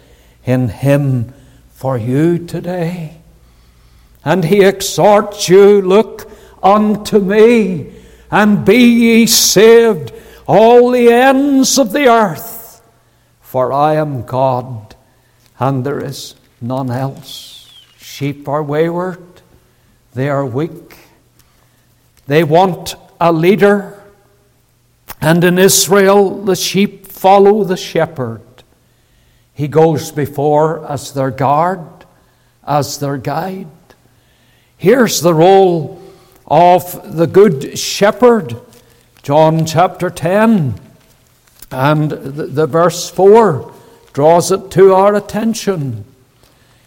[0.43, 1.34] in Him
[1.69, 3.21] for you today.
[4.25, 6.29] And He exhorts you, Look
[6.62, 7.93] unto me,
[8.29, 10.12] and be ye saved,
[10.45, 12.51] all the ends of the earth.
[13.52, 14.96] For I am God,
[15.60, 17.70] and there is none else.
[17.98, 19.42] Sheep are wayward,
[20.14, 20.96] they are weak,
[22.28, 24.02] they want a leader.
[25.20, 28.64] And in Israel, the sheep follow the shepherd.
[29.54, 32.06] He goes before as their guard,
[32.66, 33.68] as their guide.
[34.78, 36.02] Here's the role
[36.47, 38.56] of the good shepherd,
[39.24, 40.91] John chapter 10.
[41.72, 43.74] And the, the verse 4
[44.13, 46.05] draws it to our attention.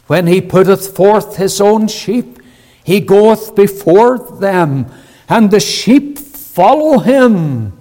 [0.06, 2.38] When he putteth forth his own sheep,
[2.82, 4.92] he goeth before them,
[5.28, 7.72] and the sheep follow him,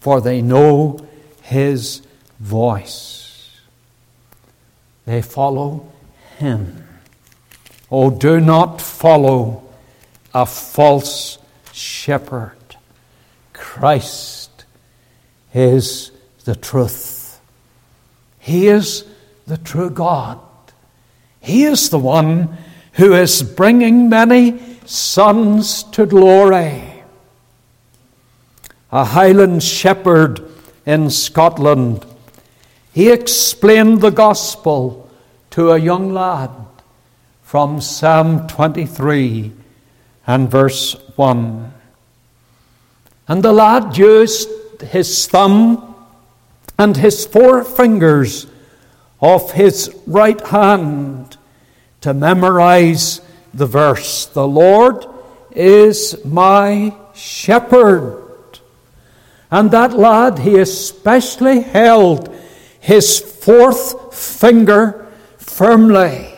[0.00, 1.06] for they know
[1.42, 2.02] his
[2.40, 3.50] voice.
[5.06, 5.92] They follow
[6.38, 6.88] him.
[7.90, 9.62] Oh, do not follow
[10.34, 11.38] a false
[11.72, 12.56] shepherd.
[13.52, 14.64] Christ
[15.54, 16.11] is
[16.42, 17.40] the truth.
[18.38, 19.04] He is
[19.46, 20.38] the true God.
[21.40, 22.56] He is the one
[22.94, 27.02] who is bringing many sons to glory.
[28.90, 30.44] A Highland shepherd
[30.84, 32.04] in Scotland,
[32.92, 35.10] he explained the gospel
[35.50, 36.50] to a young lad
[37.42, 39.52] from Psalm 23
[40.26, 41.72] and verse 1.
[43.28, 44.48] And the lad used
[44.82, 45.91] his thumb
[46.78, 48.46] and his four fingers
[49.20, 51.36] of his right hand
[52.00, 53.20] to memorize
[53.54, 55.06] the verse The Lord
[55.52, 58.18] is my shepherd.
[59.50, 62.34] And that lad, he especially held
[62.80, 65.06] his fourth finger
[65.36, 66.34] firmly.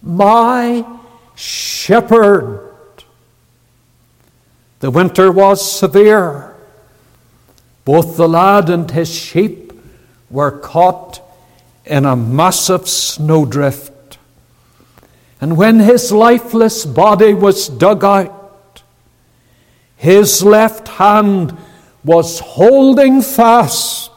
[0.00, 0.86] My
[1.34, 2.72] shepherd.
[4.80, 6.54] The winter was severe.
[7.88, 9.72] Both the lad and his sheep
[10.28, 11.22] were caught
[11.86, 14.18] in a massive snowdrift.
[15.40, 18.82] And when his lifeless body was dug out,
[19.96, 21.56] his left hand
[22.04, 24.10] was holding fast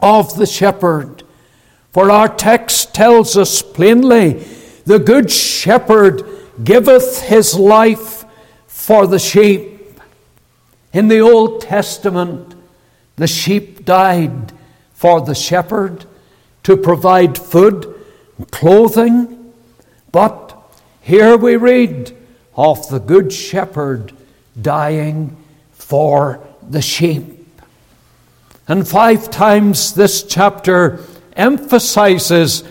[0.00, 1.24] of the shepherd.
[1.90, 4.44] For our text tells us plainly
[4.86, 6.22] the good shepherd
[6.62, 8.24] giveth his life
[8.68, 9.77] for the sheep.
[10.92, 12.54] In the Old Testament,
[13.16, 14.52] the sheep died
[14.94, 16.06] for the shepherd
[16.62, 17.94] to provide food
[18.36, 19.52] and clothing.
[20.12, 20.56] But
[21.02, 22.16] here we read
[22.56, 24.12] of the good shepherd
[24.60, 25.36] dying
[25.72, 27.46] for the sheep.
[28.66, 31.00] And five times this chapter
[31.34, 32.64] emphasizes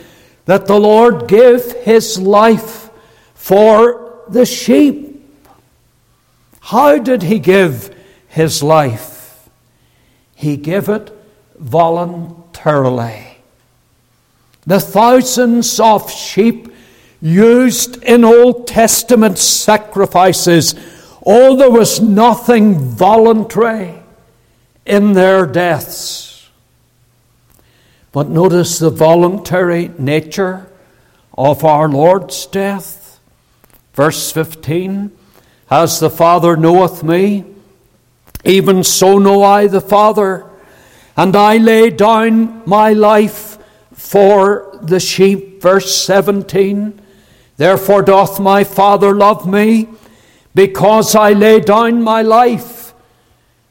[0.45, 2.89] that the Lord gave his life
[3.33, 5.23] for the sheep.
[6.59, 7.96] How did he give
[8.37, 9.49] his life?
[10.35, 11.11] He gave it
[11.57, 13.39] voluntarily.
[14.65, 16.69] The thousands of sheep
[17.21, 20.75] used in Old Testament sacrifices,
[21.25, 23.95] oh, there was nothing voluntary
[24.85, 26.49] in their deaths.
[28.11, 30.71] But notice the voluntary nature
[31.37, 33.19] of our Lord's death.
[33.93, 35.11] Verse 15
[35.69, 37.43] as the Father knoweth me,
[38.43, 40.45] even so know I the Father,
[41.15, 43.57] and I lay down my life
[43.93, 45.61] for the sheep.
[45.61, 47.01] Verse 17
[47.57, 49.89] Therefore doth my Father love me,
[50.53, 52.93] because I lay down my life,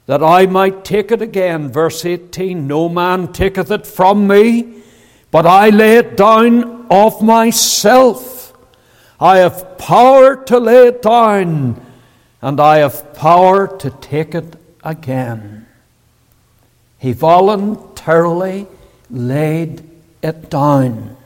[0.06, 1.70] that I might take it again.
[1.70, 4.82] Verse 18 No man taketh it from me,
[5.30, 8.52] but I lay it down of myself.
[9.20, 11.80] I have power to lay it down
[12.42, 15.66] and I have power to take it again.
[16.98, 18.66] He voluntarily
[19.10, 19.88] laid
[20.22, 21.16] it down.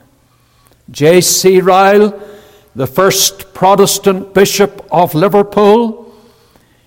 [0.89, 1.61] J.C.
[1.61, 2.21] Ryle,
[2.75, 6.13] the first Protestant bishop of Liverpool,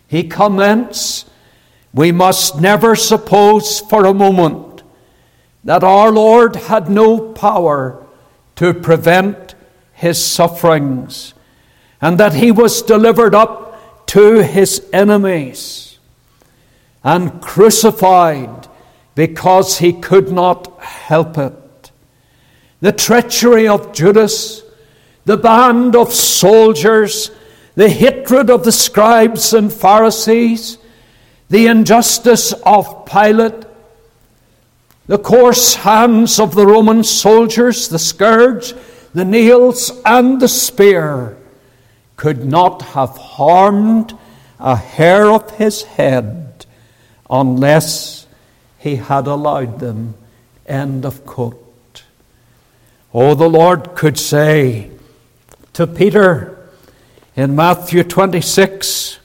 [0.06, 1.24] he comments
[1.92, 4.82] We must never suppose for a moment
[5.62, 8.04] that our Lord had no power
[8.56, 9.54] to prevent
[9.92, 11.34] his sufferings
[12.00, 13.73] and that he was delivered up
[14.06, 15.98] to his enemies
[17.02, 18.68] and crucified
[19.14, 21.90] because he could not help it.
[22.80, 24.62] The treachery of Judas,
[25.24, 27.30] the band of soldiers,
[27.74, 30.78] the hatred of the scribes and Pharisees,
[31.50, 33.64] the injustice of Pilate,
[35.06, 38.74] the coarse hands of the Roman soldiers, the scourge,
[39.12, 41.36] the nails, and the spear
[42.16, 44.16] could not have harmed
[44.58, 46.66] a hair of his head
[47.28, 48.26] unless
[48.78, 50.14] he had allowed them.
[50.66, 52.04] End of quote.
[53.12, 54.90] Oh, the Lord could say
[55.72, 56.68] to Peter
[57.36, 59.18] in Matthew 26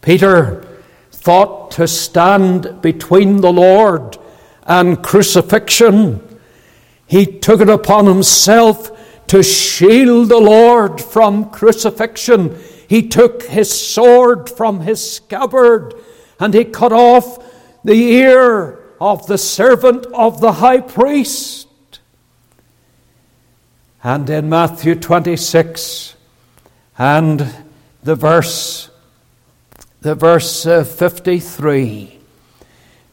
[0.00, 0.66] Peter
[1.10, 4.16] thought to stand between the Lord
[4.62, 6.20] and crucifixion.
[7.06, 8.95] He took it upon himself
[9.28, 12.58] to shield the Lord from crucifixion.
[12.88, 15.94] He took his sword from his scabbard
[16.38, 17.42] and he cut off
[17.84, 21.68] the ear of the servant of the high priest.
[24.02, 26.14] And in Matthew 26
[26.98, 27.54] and
[28.02, 28.90] the verse
[30.00, 32.18] the verse uh, 53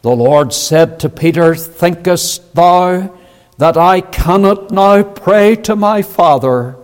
[0.04, 3.12] the Lord said to Peter thinkest thou
[3.58, 6.76] that I cannot now pray to my Father,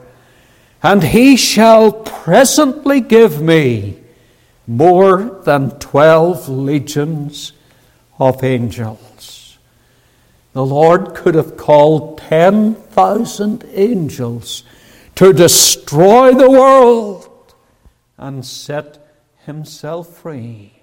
[0.84, 3.98] and he shall presently give me
[4.68, 7.54] more than twelve legions
[8.20, 9.58] of angels.
[10.54, 14.64] The Lord could have called 10,000 angels
[15.16, 17.54] to destroy the world
[18.18, 18.98] and set
[19.46, 20.74] himself free.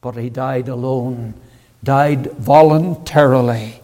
[0.00, 1.32] but he died alone,
[1.84, 3.81] died voluntarily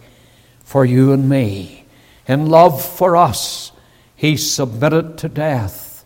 [0.69, 1.83] for you and me.
[2.27, 3.71] In love for us,
[4.15, 6.05] he submitted to death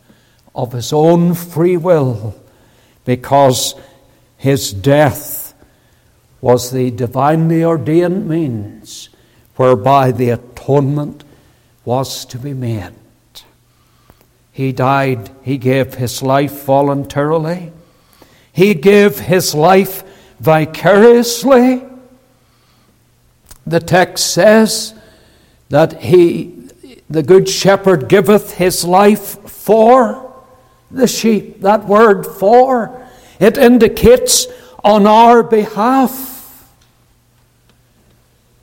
[0.56, 2.34] of his own free will
[3.04, 3.76] because
[4.38, 5.54] his death
[6.40, 9.10] was the divinely ordained means
[9.58, 11.26] whereby the atonement
[11.84, 12.94] was to be made.
[14.54, 17.74] He died, he gave his life voluntarily,
[18.54, 20.06] he gave his life
[20.40, 21.84] vicariously.
[23.66, 24.94] The text says
[25.70, 26.70] that he,
[27.10, 30.44] the good shepherd, giveth his life for
[30.92, 31.62] the sheep.
[31.62, 33.08] That word for,
[33.40, 34.48] it indicates
[34.84, 36.70] on our behalf.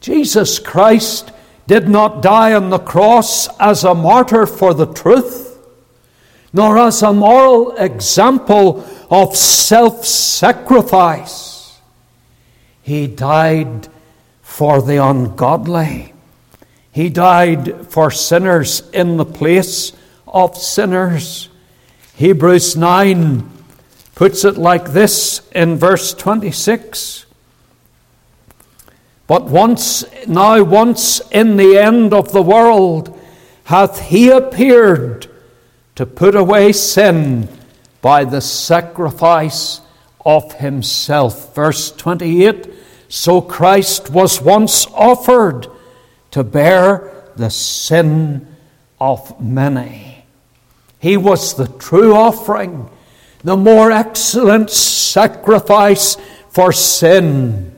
[0.01, 1.32] Jesus Christ
[1.66, 5.59] did not die on the cross as a martyr for the truth,
[6.53, 11.78] nor as a moral example of self sacrifice.
[12.82, 13.88] He died
[14.51, 16.12] for the ungodly.
[16.90, 19.92] He died for sinners in the place
[20.26, 21.48] of sinners.
[22.16, 23.48] Hebrews 9
[24.16, 27.26] puts it like this in verse 26.
[29.28, 33.18] But once, now once in the end of the world,
[33.64, 35.28] hath he appeared
[35.94, 37.48] to put away sin
[38.03, 39.80] by the sacrifice
[40.26, 41.55] of himself.
[41.55, 42.80] Verse 28
[43.11, 45.67] So Christ was once offered
[46.31, 48.47] to bear the sin
[49.01, 50.25] of many.
[51.01, 52.89] He was the true offering,
[53.43, 56.17] the more excellent sacrifice
[56.51, 57.77] for sin.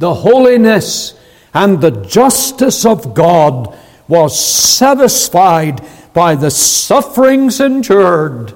[0.00, 1.18] The holiness
[1.54, 3.74] and the justice of God
[4.06, 5.80] was satisfied
[6.12, 8.52] by the sufferings endured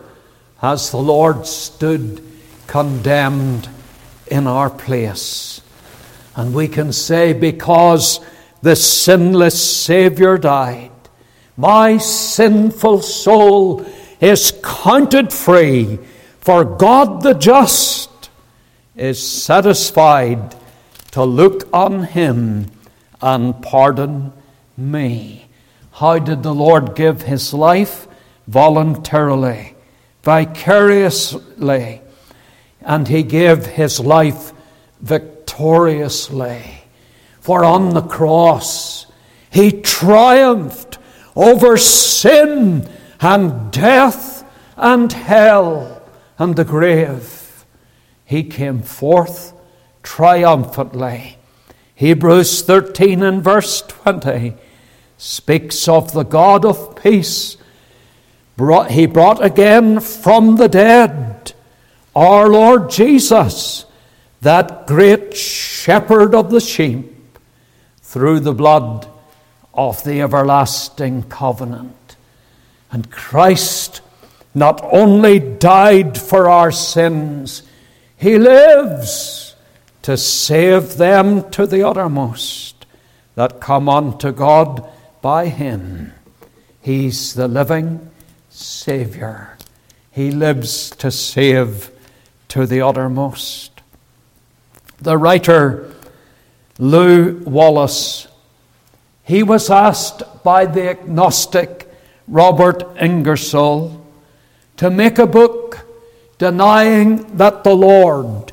[0.61, 2.23] as the Lord stood
[2.67, 3.71] condemned
[4.27, 5.62] in our place.
[6.35, 8.21] And we can say, because
[8.63, 10.91] the sinless Savior died,
[11.57, 13.85] my sinful soul
[14.21, 15.99] is counted free,
[16.41, 18.31] for God the just
[18.97, 20.55] is satisfied
[21.11, 22.71] to look on him
[23.21, 24.33] and pardon
[24.77, 25.47] me.
[25.93, 28.09] How did the Lord give his life?
[28.49, 29.75] Voluntarily,
[30.23, 32.01] vicariously,
[32.81, 34.53] and he gave his life
[35.01, 35.32] victoriously.
[37.41, 39.07] For on the cross,
[39.51, 40.99] he triumphed
[41.37, 42.89] over sin
[43.21, 44.45] and death
[44.77, 46.03] and hell
[46.39, 47.65] and the grave.
[48.25, 49.53] He came forth
[50.03, 51.39] triumphantly.
[51.95, 54.55] Hebrews 13 and verse 20
[55.19, 57.57] speaks of the God of peace.
[58.89, 61.53] he brought again from the dead
[62.15, 63.85] our Lord Jesus,
[64.43, 67.39] that great shepherd of the sheep,
[68.03, 69.09] through the blood
[69.73, 72.17] of the everlasting covenant.
[72.91, 74.03] And Christ
[74.55, 77.63] not only died for our sins,
[78.19, 79.57] He lives
[80.03, 82.85] to save them to the uttermost
[83.35, 84.87] that come unto God
[85.23, 86.13] by Him.
[86.83, 88.11] He's the living
[88.51, 89.57] Savior.
[90.11, 91.91] He lives to save
[92.49, 93.72] to the uttermost.
[95.03, 95.93] The writer
[96.79, 98.29] Lew Wallace,
[99.25, 101.93] he was asked by the agnostic
[102.29, 104.07] Robert Ingersoll
[104.77, 105.81] to make a book
[106.39, 108.53] denying that the Lord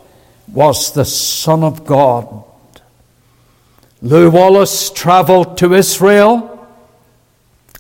[0.51, 2.43] was the Son of God.
[4.01, 6.67] Lew Wallace traveled to Israel.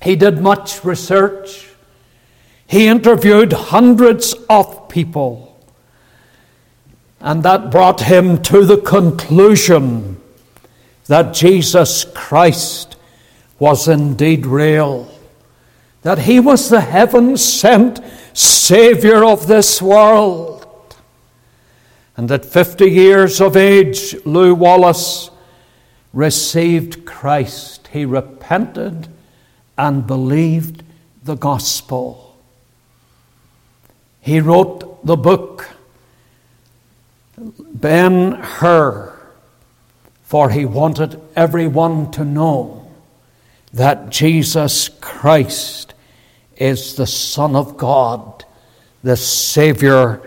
[0.03, 1.69] He did much research.
[2.67, 5.48] He interviewed hundreds of people.
[7.21, 10.21] And that brought him to the conclusion
[11.07, 12.95] that Jesus Christ
[13.57, 15.11] was indeed real,
[16.03, 17.99] that he was the heaven sent
[18.33, 20.59] Savior of this world
[22.19, 25.29] and at 50 years of age, Lew Wallace
[26.11, 27.87] received Christ.
[27.93, 29.07] He repented
[29.77, 30.83] and believed
[31.23, 32.35] the gospel.
[34.19, 35.69] He wrote the book
[37.81, 39.17] Ben Hur,
[40.23, 42.91] for he wanted everyone to know
[43.73, 45.93] that Jesus Christ
[46.57, 48.43] is the Son of God,
[49.03, 50.21] the Savior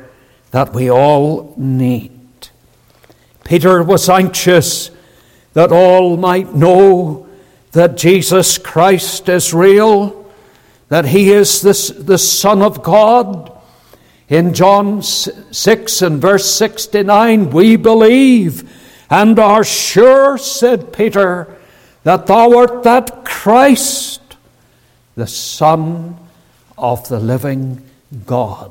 [0.51, 2.11] that we all need.
[3.45, 4.91] Peter was anxious
[5.53, 7.29] that all might know
[7.73, 10.31] that Jesus Christ is real,
[10.89, 13.52] that he is the, the Son of God.
[14.33, 18.67] In John 6 and verse 69, we believe
[19.11, 21.55] and are sure, said Peter,
[22.05, 24.23] that thou art that Christ,
[25.17, 26.17] the Son
[26.79, 27.87] of the living
[28.25, 28.71] God.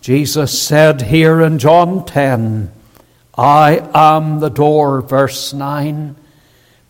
[0.00, 2.72] Jesus said here in John 10,
[3.36, 6.16] I am the door, verse 9.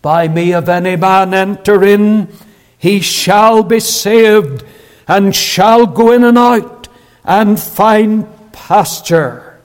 [0.01, 2.33] By me, if any man enter in,
[2.79, 4.65] he shall be saved
[5.07, 6.78] and shall go in and out
[7.25, 9.61] and fine pasture.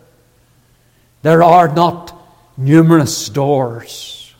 [1.21, 2.13] There are not
[2.57, 4.33] numerous doors.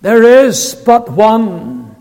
[0.00, 1.94] There is but one,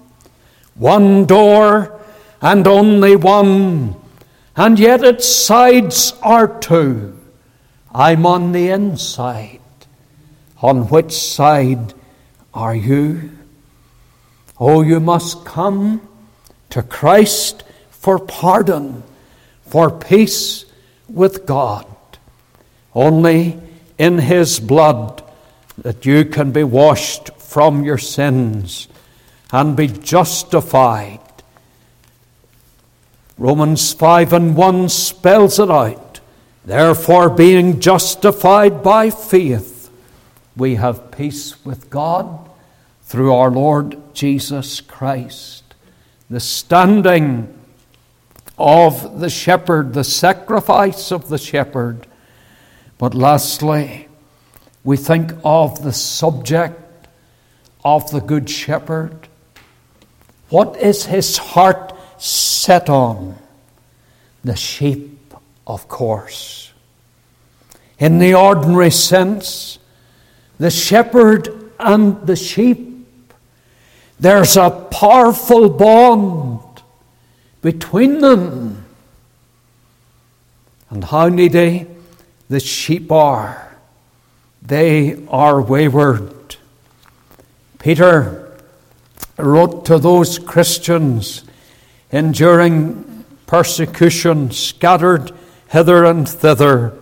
[0.75, 1.99] one door
[2.41, 3.95] and only one,
[4.55, 7.17] and yet its sides are two.
[7.93, 9.59] I'm on the inside.
[10.61, 11.93] On which side
[12.53, 13.31] are you?
[14.59, 16.07] Oh, you must come
[16.69, 19.03] to Christ for pardon,
[19.71, 20.65] for peace
[21.07, 21.87] with God.
[22.93, 23.57] Only
[23.97, 25.23] in His blood
[25.77, 28.89] that you can be washed from your sins
[29.49, 31.21] and be justified.
[33.37, 36.19] Romans 5 and 1 spells it out.
[36.65, 39.89] Therefore, being justified by faith,
[40.57, 42.49] we have peace with God
[43.03, 45.63] through our Lord Jesus Christ.
[46.29, 47.60] The standing
[48.61, 52.07] of the shepherd, the sacrifice of the shepherd.
[52.97, 54.07] But lastly,
[54.83, 57.07] we think of the subject
[57.83, 59.27] of the Good Shepherd.
[60.49, 63.37] What is his heart set on?
[64.43, 65.33] The sheep,
[65.65, 66.71] of course.
[67.97, 69.79] In the ordinary sense,
[70.59, 72.91] the shepherd and the sheep
[74.21, 76.70] there's a powerful bond
[77.61, 78.85] between them.
[80.89, 81.87] And how needy
[82.49, 83.77] the sheep are.
[84.61, 86.57] They are wayward.
[87.79, 88.59] Peter
[89.37, 91.43] wrote to those Christians
[92.11, 95.31] enduring persecution, scattered
[95.69, 96.93] hither and thither.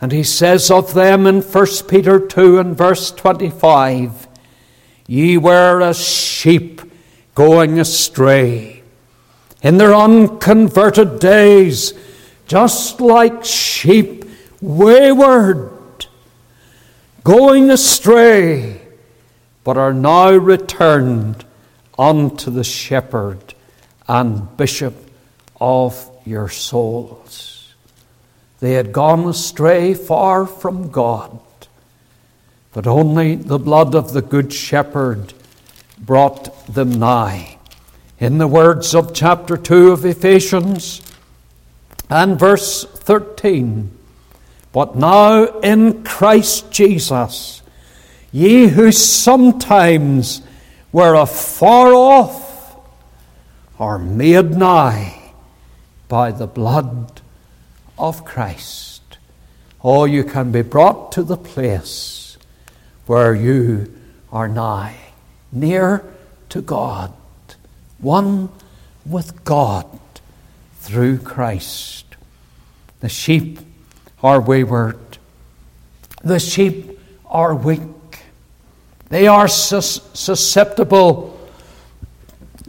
[0.00, 4.28] And he says of them in 1 Peter 2 and verse 25
[5.06, 6.80] Ye were as sheep
[7.34, 8.73] going astray.
[9.64, 11.94] In their unconverted days,
[12.46, 14.24] just like sheep
[14.60, 16.06] wayward,
[17.24, 18.82] going astray,
[19.64, 21.44] but are now returned
[21.98, 23.54] unto the shepherd
[24.06, 24.94] and bishop
[25.60, 27.74] of your souls.
[28.60, 31.40] They had gone astray far from God.
[32.72, 35.32] But only the blood of the Good Shepherd
[35.98, 37.53] brought them nigh.
[38.20, 41.02] In the words of chapter 2 of Ephesians
[42.08, 43.90] and verse 13,
[44.72, 47.62] but now in Christ Jesus,
[48.30, 50.42] ye who sometimes
[50.92, 52.76] were afar off
[53.80, 55.32] are made nigh
[56.08, 57.20] by the blood
[57.98, 59.02] of Christ.
[59.82, 62.38] Oh, you can be brought to the place
[63.06, 63.92] where you
[64.30, 64.96] are nigh,
[65.50, 66.04] near
[66.50, 67.12] to God,
[68.04, 68.50] one
[69.04, 69.86] with God
[70.80, 72.04] through Christ.
[73.00, 73.58] The sheep
[74.22, 75.18] are wayward,
[76.22, 77.80] the sheep are weak,
[79.08, 81.38] they are sus- susceptible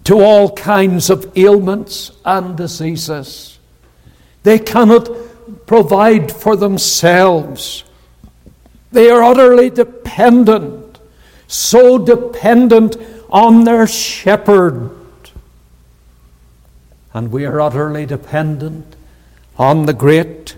[0.06, 3.60] to all kinds of ailments and diseases.
[4.44, 5.10] They cannot
[5.66, 7.84] provide for themselves.
[8.92, 11.00] They are utterly dependent,
[11.48, 12.98] so dependent
[13.30, 14.92] on their shepherd.
[17.16, 18.98] And we are utterly dependent
[19.58, 20.58] on the great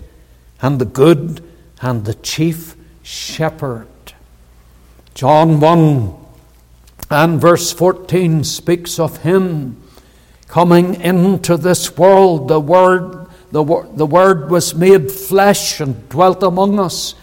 [0.60, 1.40] and the good
[1.80, 3.86] and the chief shepherd.
[5.14, 6.16] John 1
[7.12, 9.80] and verse 14 speaks of him
[10.48, 12.48] coming into this world.
[12.48, 13.62] The Word, the,
[13.94, 17.14] the Word was made flesh and dwelt among us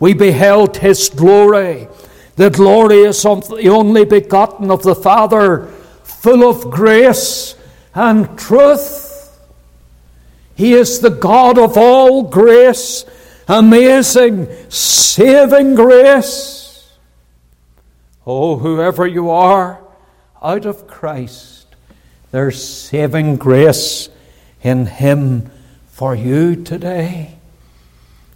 [0.00, 1.86] we beheld his glory,
[2.34, 5.68] the glorious of the only begotten of the Father,
[6.02, 7.54] full of grace
[7.94, 9.40] and truth.
[10.54, 13.04] He is the God of all grace,
[13.48, 16.92] amazing, saving grace.
[18.26, 19.80] Oh, whoever you are,
[20.42, 21.66] out of Christ,
[22.30, 24.08] there's saving grace
[24.62, 25.50] in Him
[25.88, 27.36] for you today.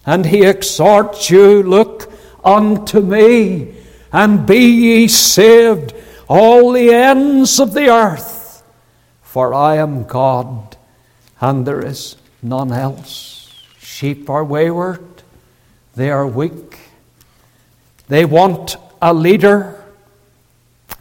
[0.04, 2.12] And he exhorts you, Look
[2.44, 3.74] unto me,
[4.12, 5.94] and be ye saved,
[6.28, 8.36] all the ends of the earth.
[9.37, 10.78] For I am God,
[11.43, 13.53] and there is none else.
[13.78, 15.05] Sheep are wayward,
[15.95, 16.78] they are weak,
[18.09, 19.84] they want a leader.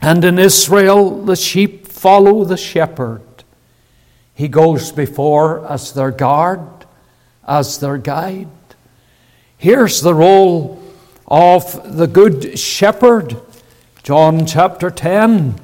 [0.01, 3.21] And in Israel, the sheep follow the shepherd.
[4.33, 6.85] He goes before as their guard,
[7.47, 8.49] as their guide.
[9.57, 10.83] Here's the role
[11.25, 13.37] of the Good Shepherd,
[14.03, 15.55] John chapter 10,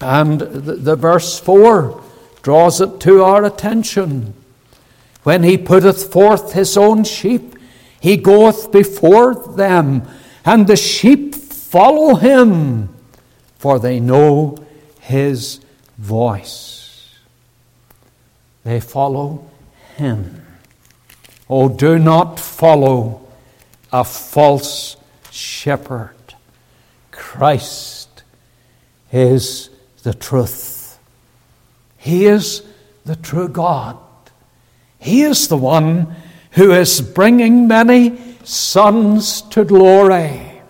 [0.00, 2.02] and the, the verse 4
[2.42, 4.34] draws it to our attention.
[5.22, 7.56] When he putteth forth his own sheep,
[8.00, 10.06] he goeth before them,
[10.44, 12.90] and the sheep follow him,
[13.58, 14.58] for they know
[15.00, 15.60] his
[15.96, 17.14] voice.
[18.62, 19.50] They follow
[19.96, 20.44] him.
[21.48, 23.26] Oh, do not follow
[23.92, 24.96] a false
[25.30, 26.14] shepherd.
[27.10, 28.22] Christ
[29.12, 29.70] is
[30.04, 30.98] the truth.
[31.98, 32.62] He is
[33.04, 33.96] the true God.
[34.98, 36.14] He is the one
[36.52, 40.60] who is bringing many sons to glory.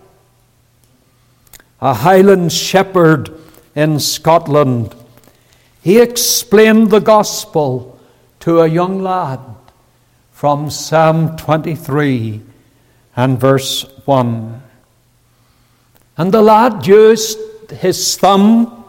[1.81, 3.29] A Highland shepherd
[3.75, 4.95] in Scotland,
[5.81, 7.99] he explained the gospel
[8.39, 9.41] to a young lad
[10.31, 12.41] from Psalm 23
[13.17, 14.61] and verse 1.
[16.17, 17.37] And the lad used
[17.71, 18.84] his thumb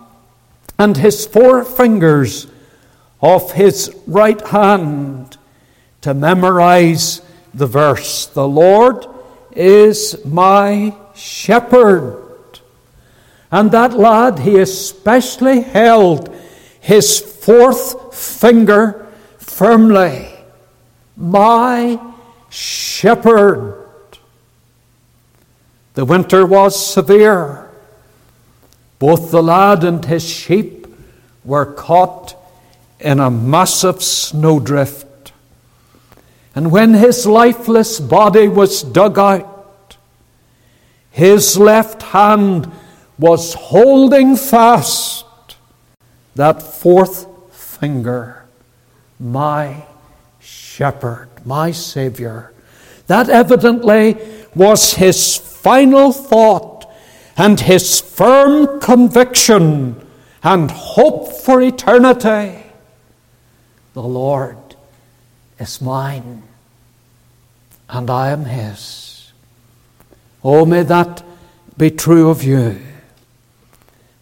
[0.79, 2.47] and his four fingers
[3.21, 5.37] of his right hand
[6.03, 7.23] to memorize
[7.55, 9.07] the verse The Lord
[9.53, 12.23] is my shepherd.
[13.51, 16.35] And that lad, he especially held
[16.81, 19.07] his fourth finger
[19.39, 20.29] firmly.
[21.17, 21.99] My
[22.51, 23.87] shepherd.
[25.95, 27.66] The winter was severe.
[28.99, 30.87] Both the lad and his sheep
[31.45, 32.35] were caught
[32.99, 35.33] in a massive snowdrift.
[36.55, 39.97] And when his lifeless body was dug out,
[41.11, 42.71] his left hand
[43.19, 45.25] was holding fast
[46.35, 48.45] that fourth finger,
[49.19, 49.85] my
[50.41, 52.53] shepherd, my Savior.
[53.07, 54.19] That evidently
[54.55, 56.76] was his final thought
[57.37, 60.07] and his firm conviction
[60.43, 62.63] and hope for eternity
[63.97, 64.59] the Lord
[65.59, 66.43] is mine,
[67.89, 69.33] and I am his.
[70.45, 71.25] Oh, may that
[71.79, 72.79] be true of you.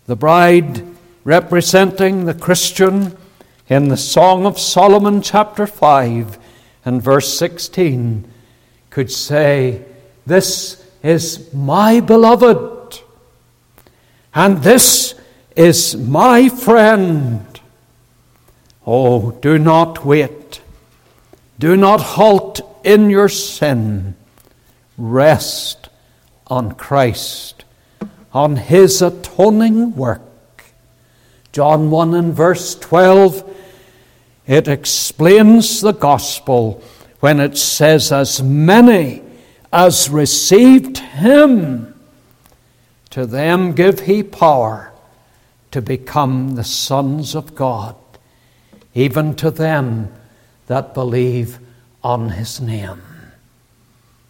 [0.07, 0.87] The bride
[1.25, 3.17] representing the Christian
[3.69, 6.39] in the Song of Solomon, chapter 5
[6.85, 8.31] and verse 16,
[8.91, 9.85] could say,
[10.25, 12.74] This is my beloved
[14.35, 15.15] and this
[15.57, 17.61] is my friend.
[18.87, 20.61] Oh, do not wait.
[21.59, 24.17] Do not halt in your sin.
[24.99, 25.89] Rest
[26.49, 27.65] on Christ,
[28.33, 30.21] on His atoning work.
[31.53, 33.49] John 1 and verse 12,
[34.47, 36.83] it explains the gospel
[37.21, 39.23] when it says, As many
[39.73, 41.94] as received Him,
[43.15, 44.93] to them give he power
[45.71, 47.95] to become the sons of God,
[48.93, 50.13] even to them
[50.67, 51.61] that believe
[52.03, 53.01] on his name.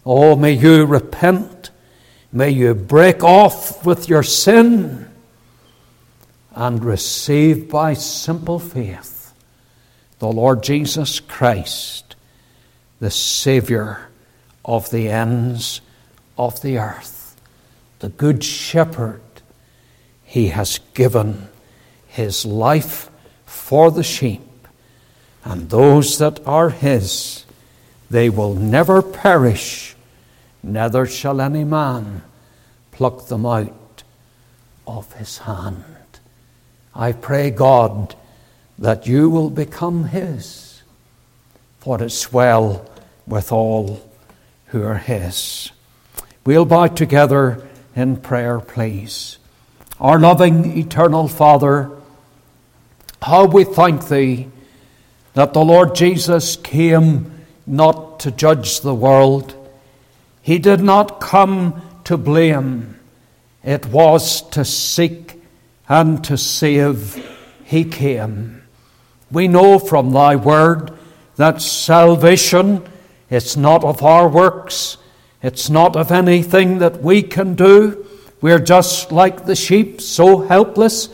[0.05, 1.71] Oh, may you repent.
[2.31, 5.09] May you break off with your sin
[6.53, 9.33] and receive by simple faith
[10.19, 12.15] the Lord Jesus Christ,
[12.99, 14.09] the Savior
[14.63, 15.81] of the ends
[16.37, 17.14] of the earth
[18.05, 19.19] the Good Shepherd,
[20.23, 21.47] he has given
[22.05, 23.09] his life
[23.47, 24.67] for the sheep,
[25.43, 27.45] and those that are his,
[28.11, 29.95] they will never perish,
[30.61, 32.21] neither shall any man
[32.91, 34.03] pluck them out
[34.85, 35.83] of his hand.
[36.93, 38.13] I pray, God,
[38.77, 40.83] that you will become his,
[41.79, 42.87] for it's well
[43.25, 44.07] with all
[44.67, 45.71] who are his.
[46.45, 49.37] We'll bow together in prayer, please.
[49.99, 51.89] Our loving, eternal Father,
[53.21, 54.49] how we thank Thee
[55.33, 57.31] that the Lord Jesus came
[57.65, 59.55] not to judge the world.
[60.41, 62.99] He did not come to blame.
[63.63, 65.41] It was to seek
[65.89, 67.25] and to save
[67.63, 68.63] He came.
[69.31, 70.91] We know from Thy word
[71.37, 72.83] that salvation
[73.29, 74.97] is not of our works,
[75.45, 78.03] it's not of anything that we can do.
[78.41, 81.09] We're just like the sheep, so helpless,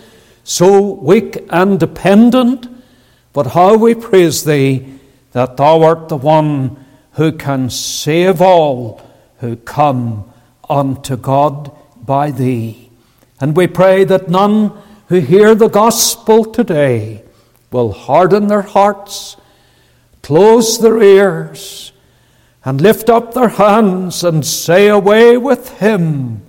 [0.46, 2.66] so weak and dependent.
[3.34, 5.00] But how we praise Thee
[5.34, 6.78] that thou art the one
[7.16, 9.02] who can save all
[9.40, 10.32] who come
[10.70, 11.70] unto God
[12.02, 12.90] by thee.
[13.42, 14.72] And we pray that none
[15.10, 17.26] who hear the gospel today
[17.70, 19.36] will harden their hearts,
[20.22, 21.91] close their ears,
[22.64, 26.44] and lift up their hands and say, Away with him!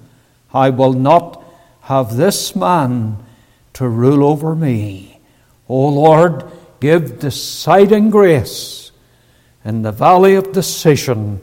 [0.53, 1.43] I will not
[1.83, 3.17] have this man
[3.75, 5.21] to rule over me.
[5.69, 6.45] O Lord,
[6.81, 8.93] give deciding grace
[9.65, 11.41] in the valley of decision.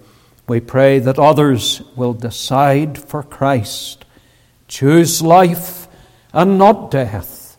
[0.48, 4.06] We pray that others will decide for Christ,
[4.68, 5.88] choose life
[6.34, 7.58] and not death,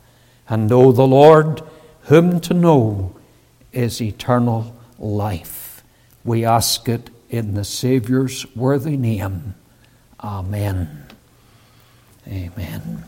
[0.49, 1.63] and know the Lord,
[2.03, 3.17] whom to know
[3.73, 5.60] is eternal life.
[6.25, 9.55] We ask it in the Savior's worthy name.
[10.23, 11.07] Amen.
[12.27, 13.05] Amen.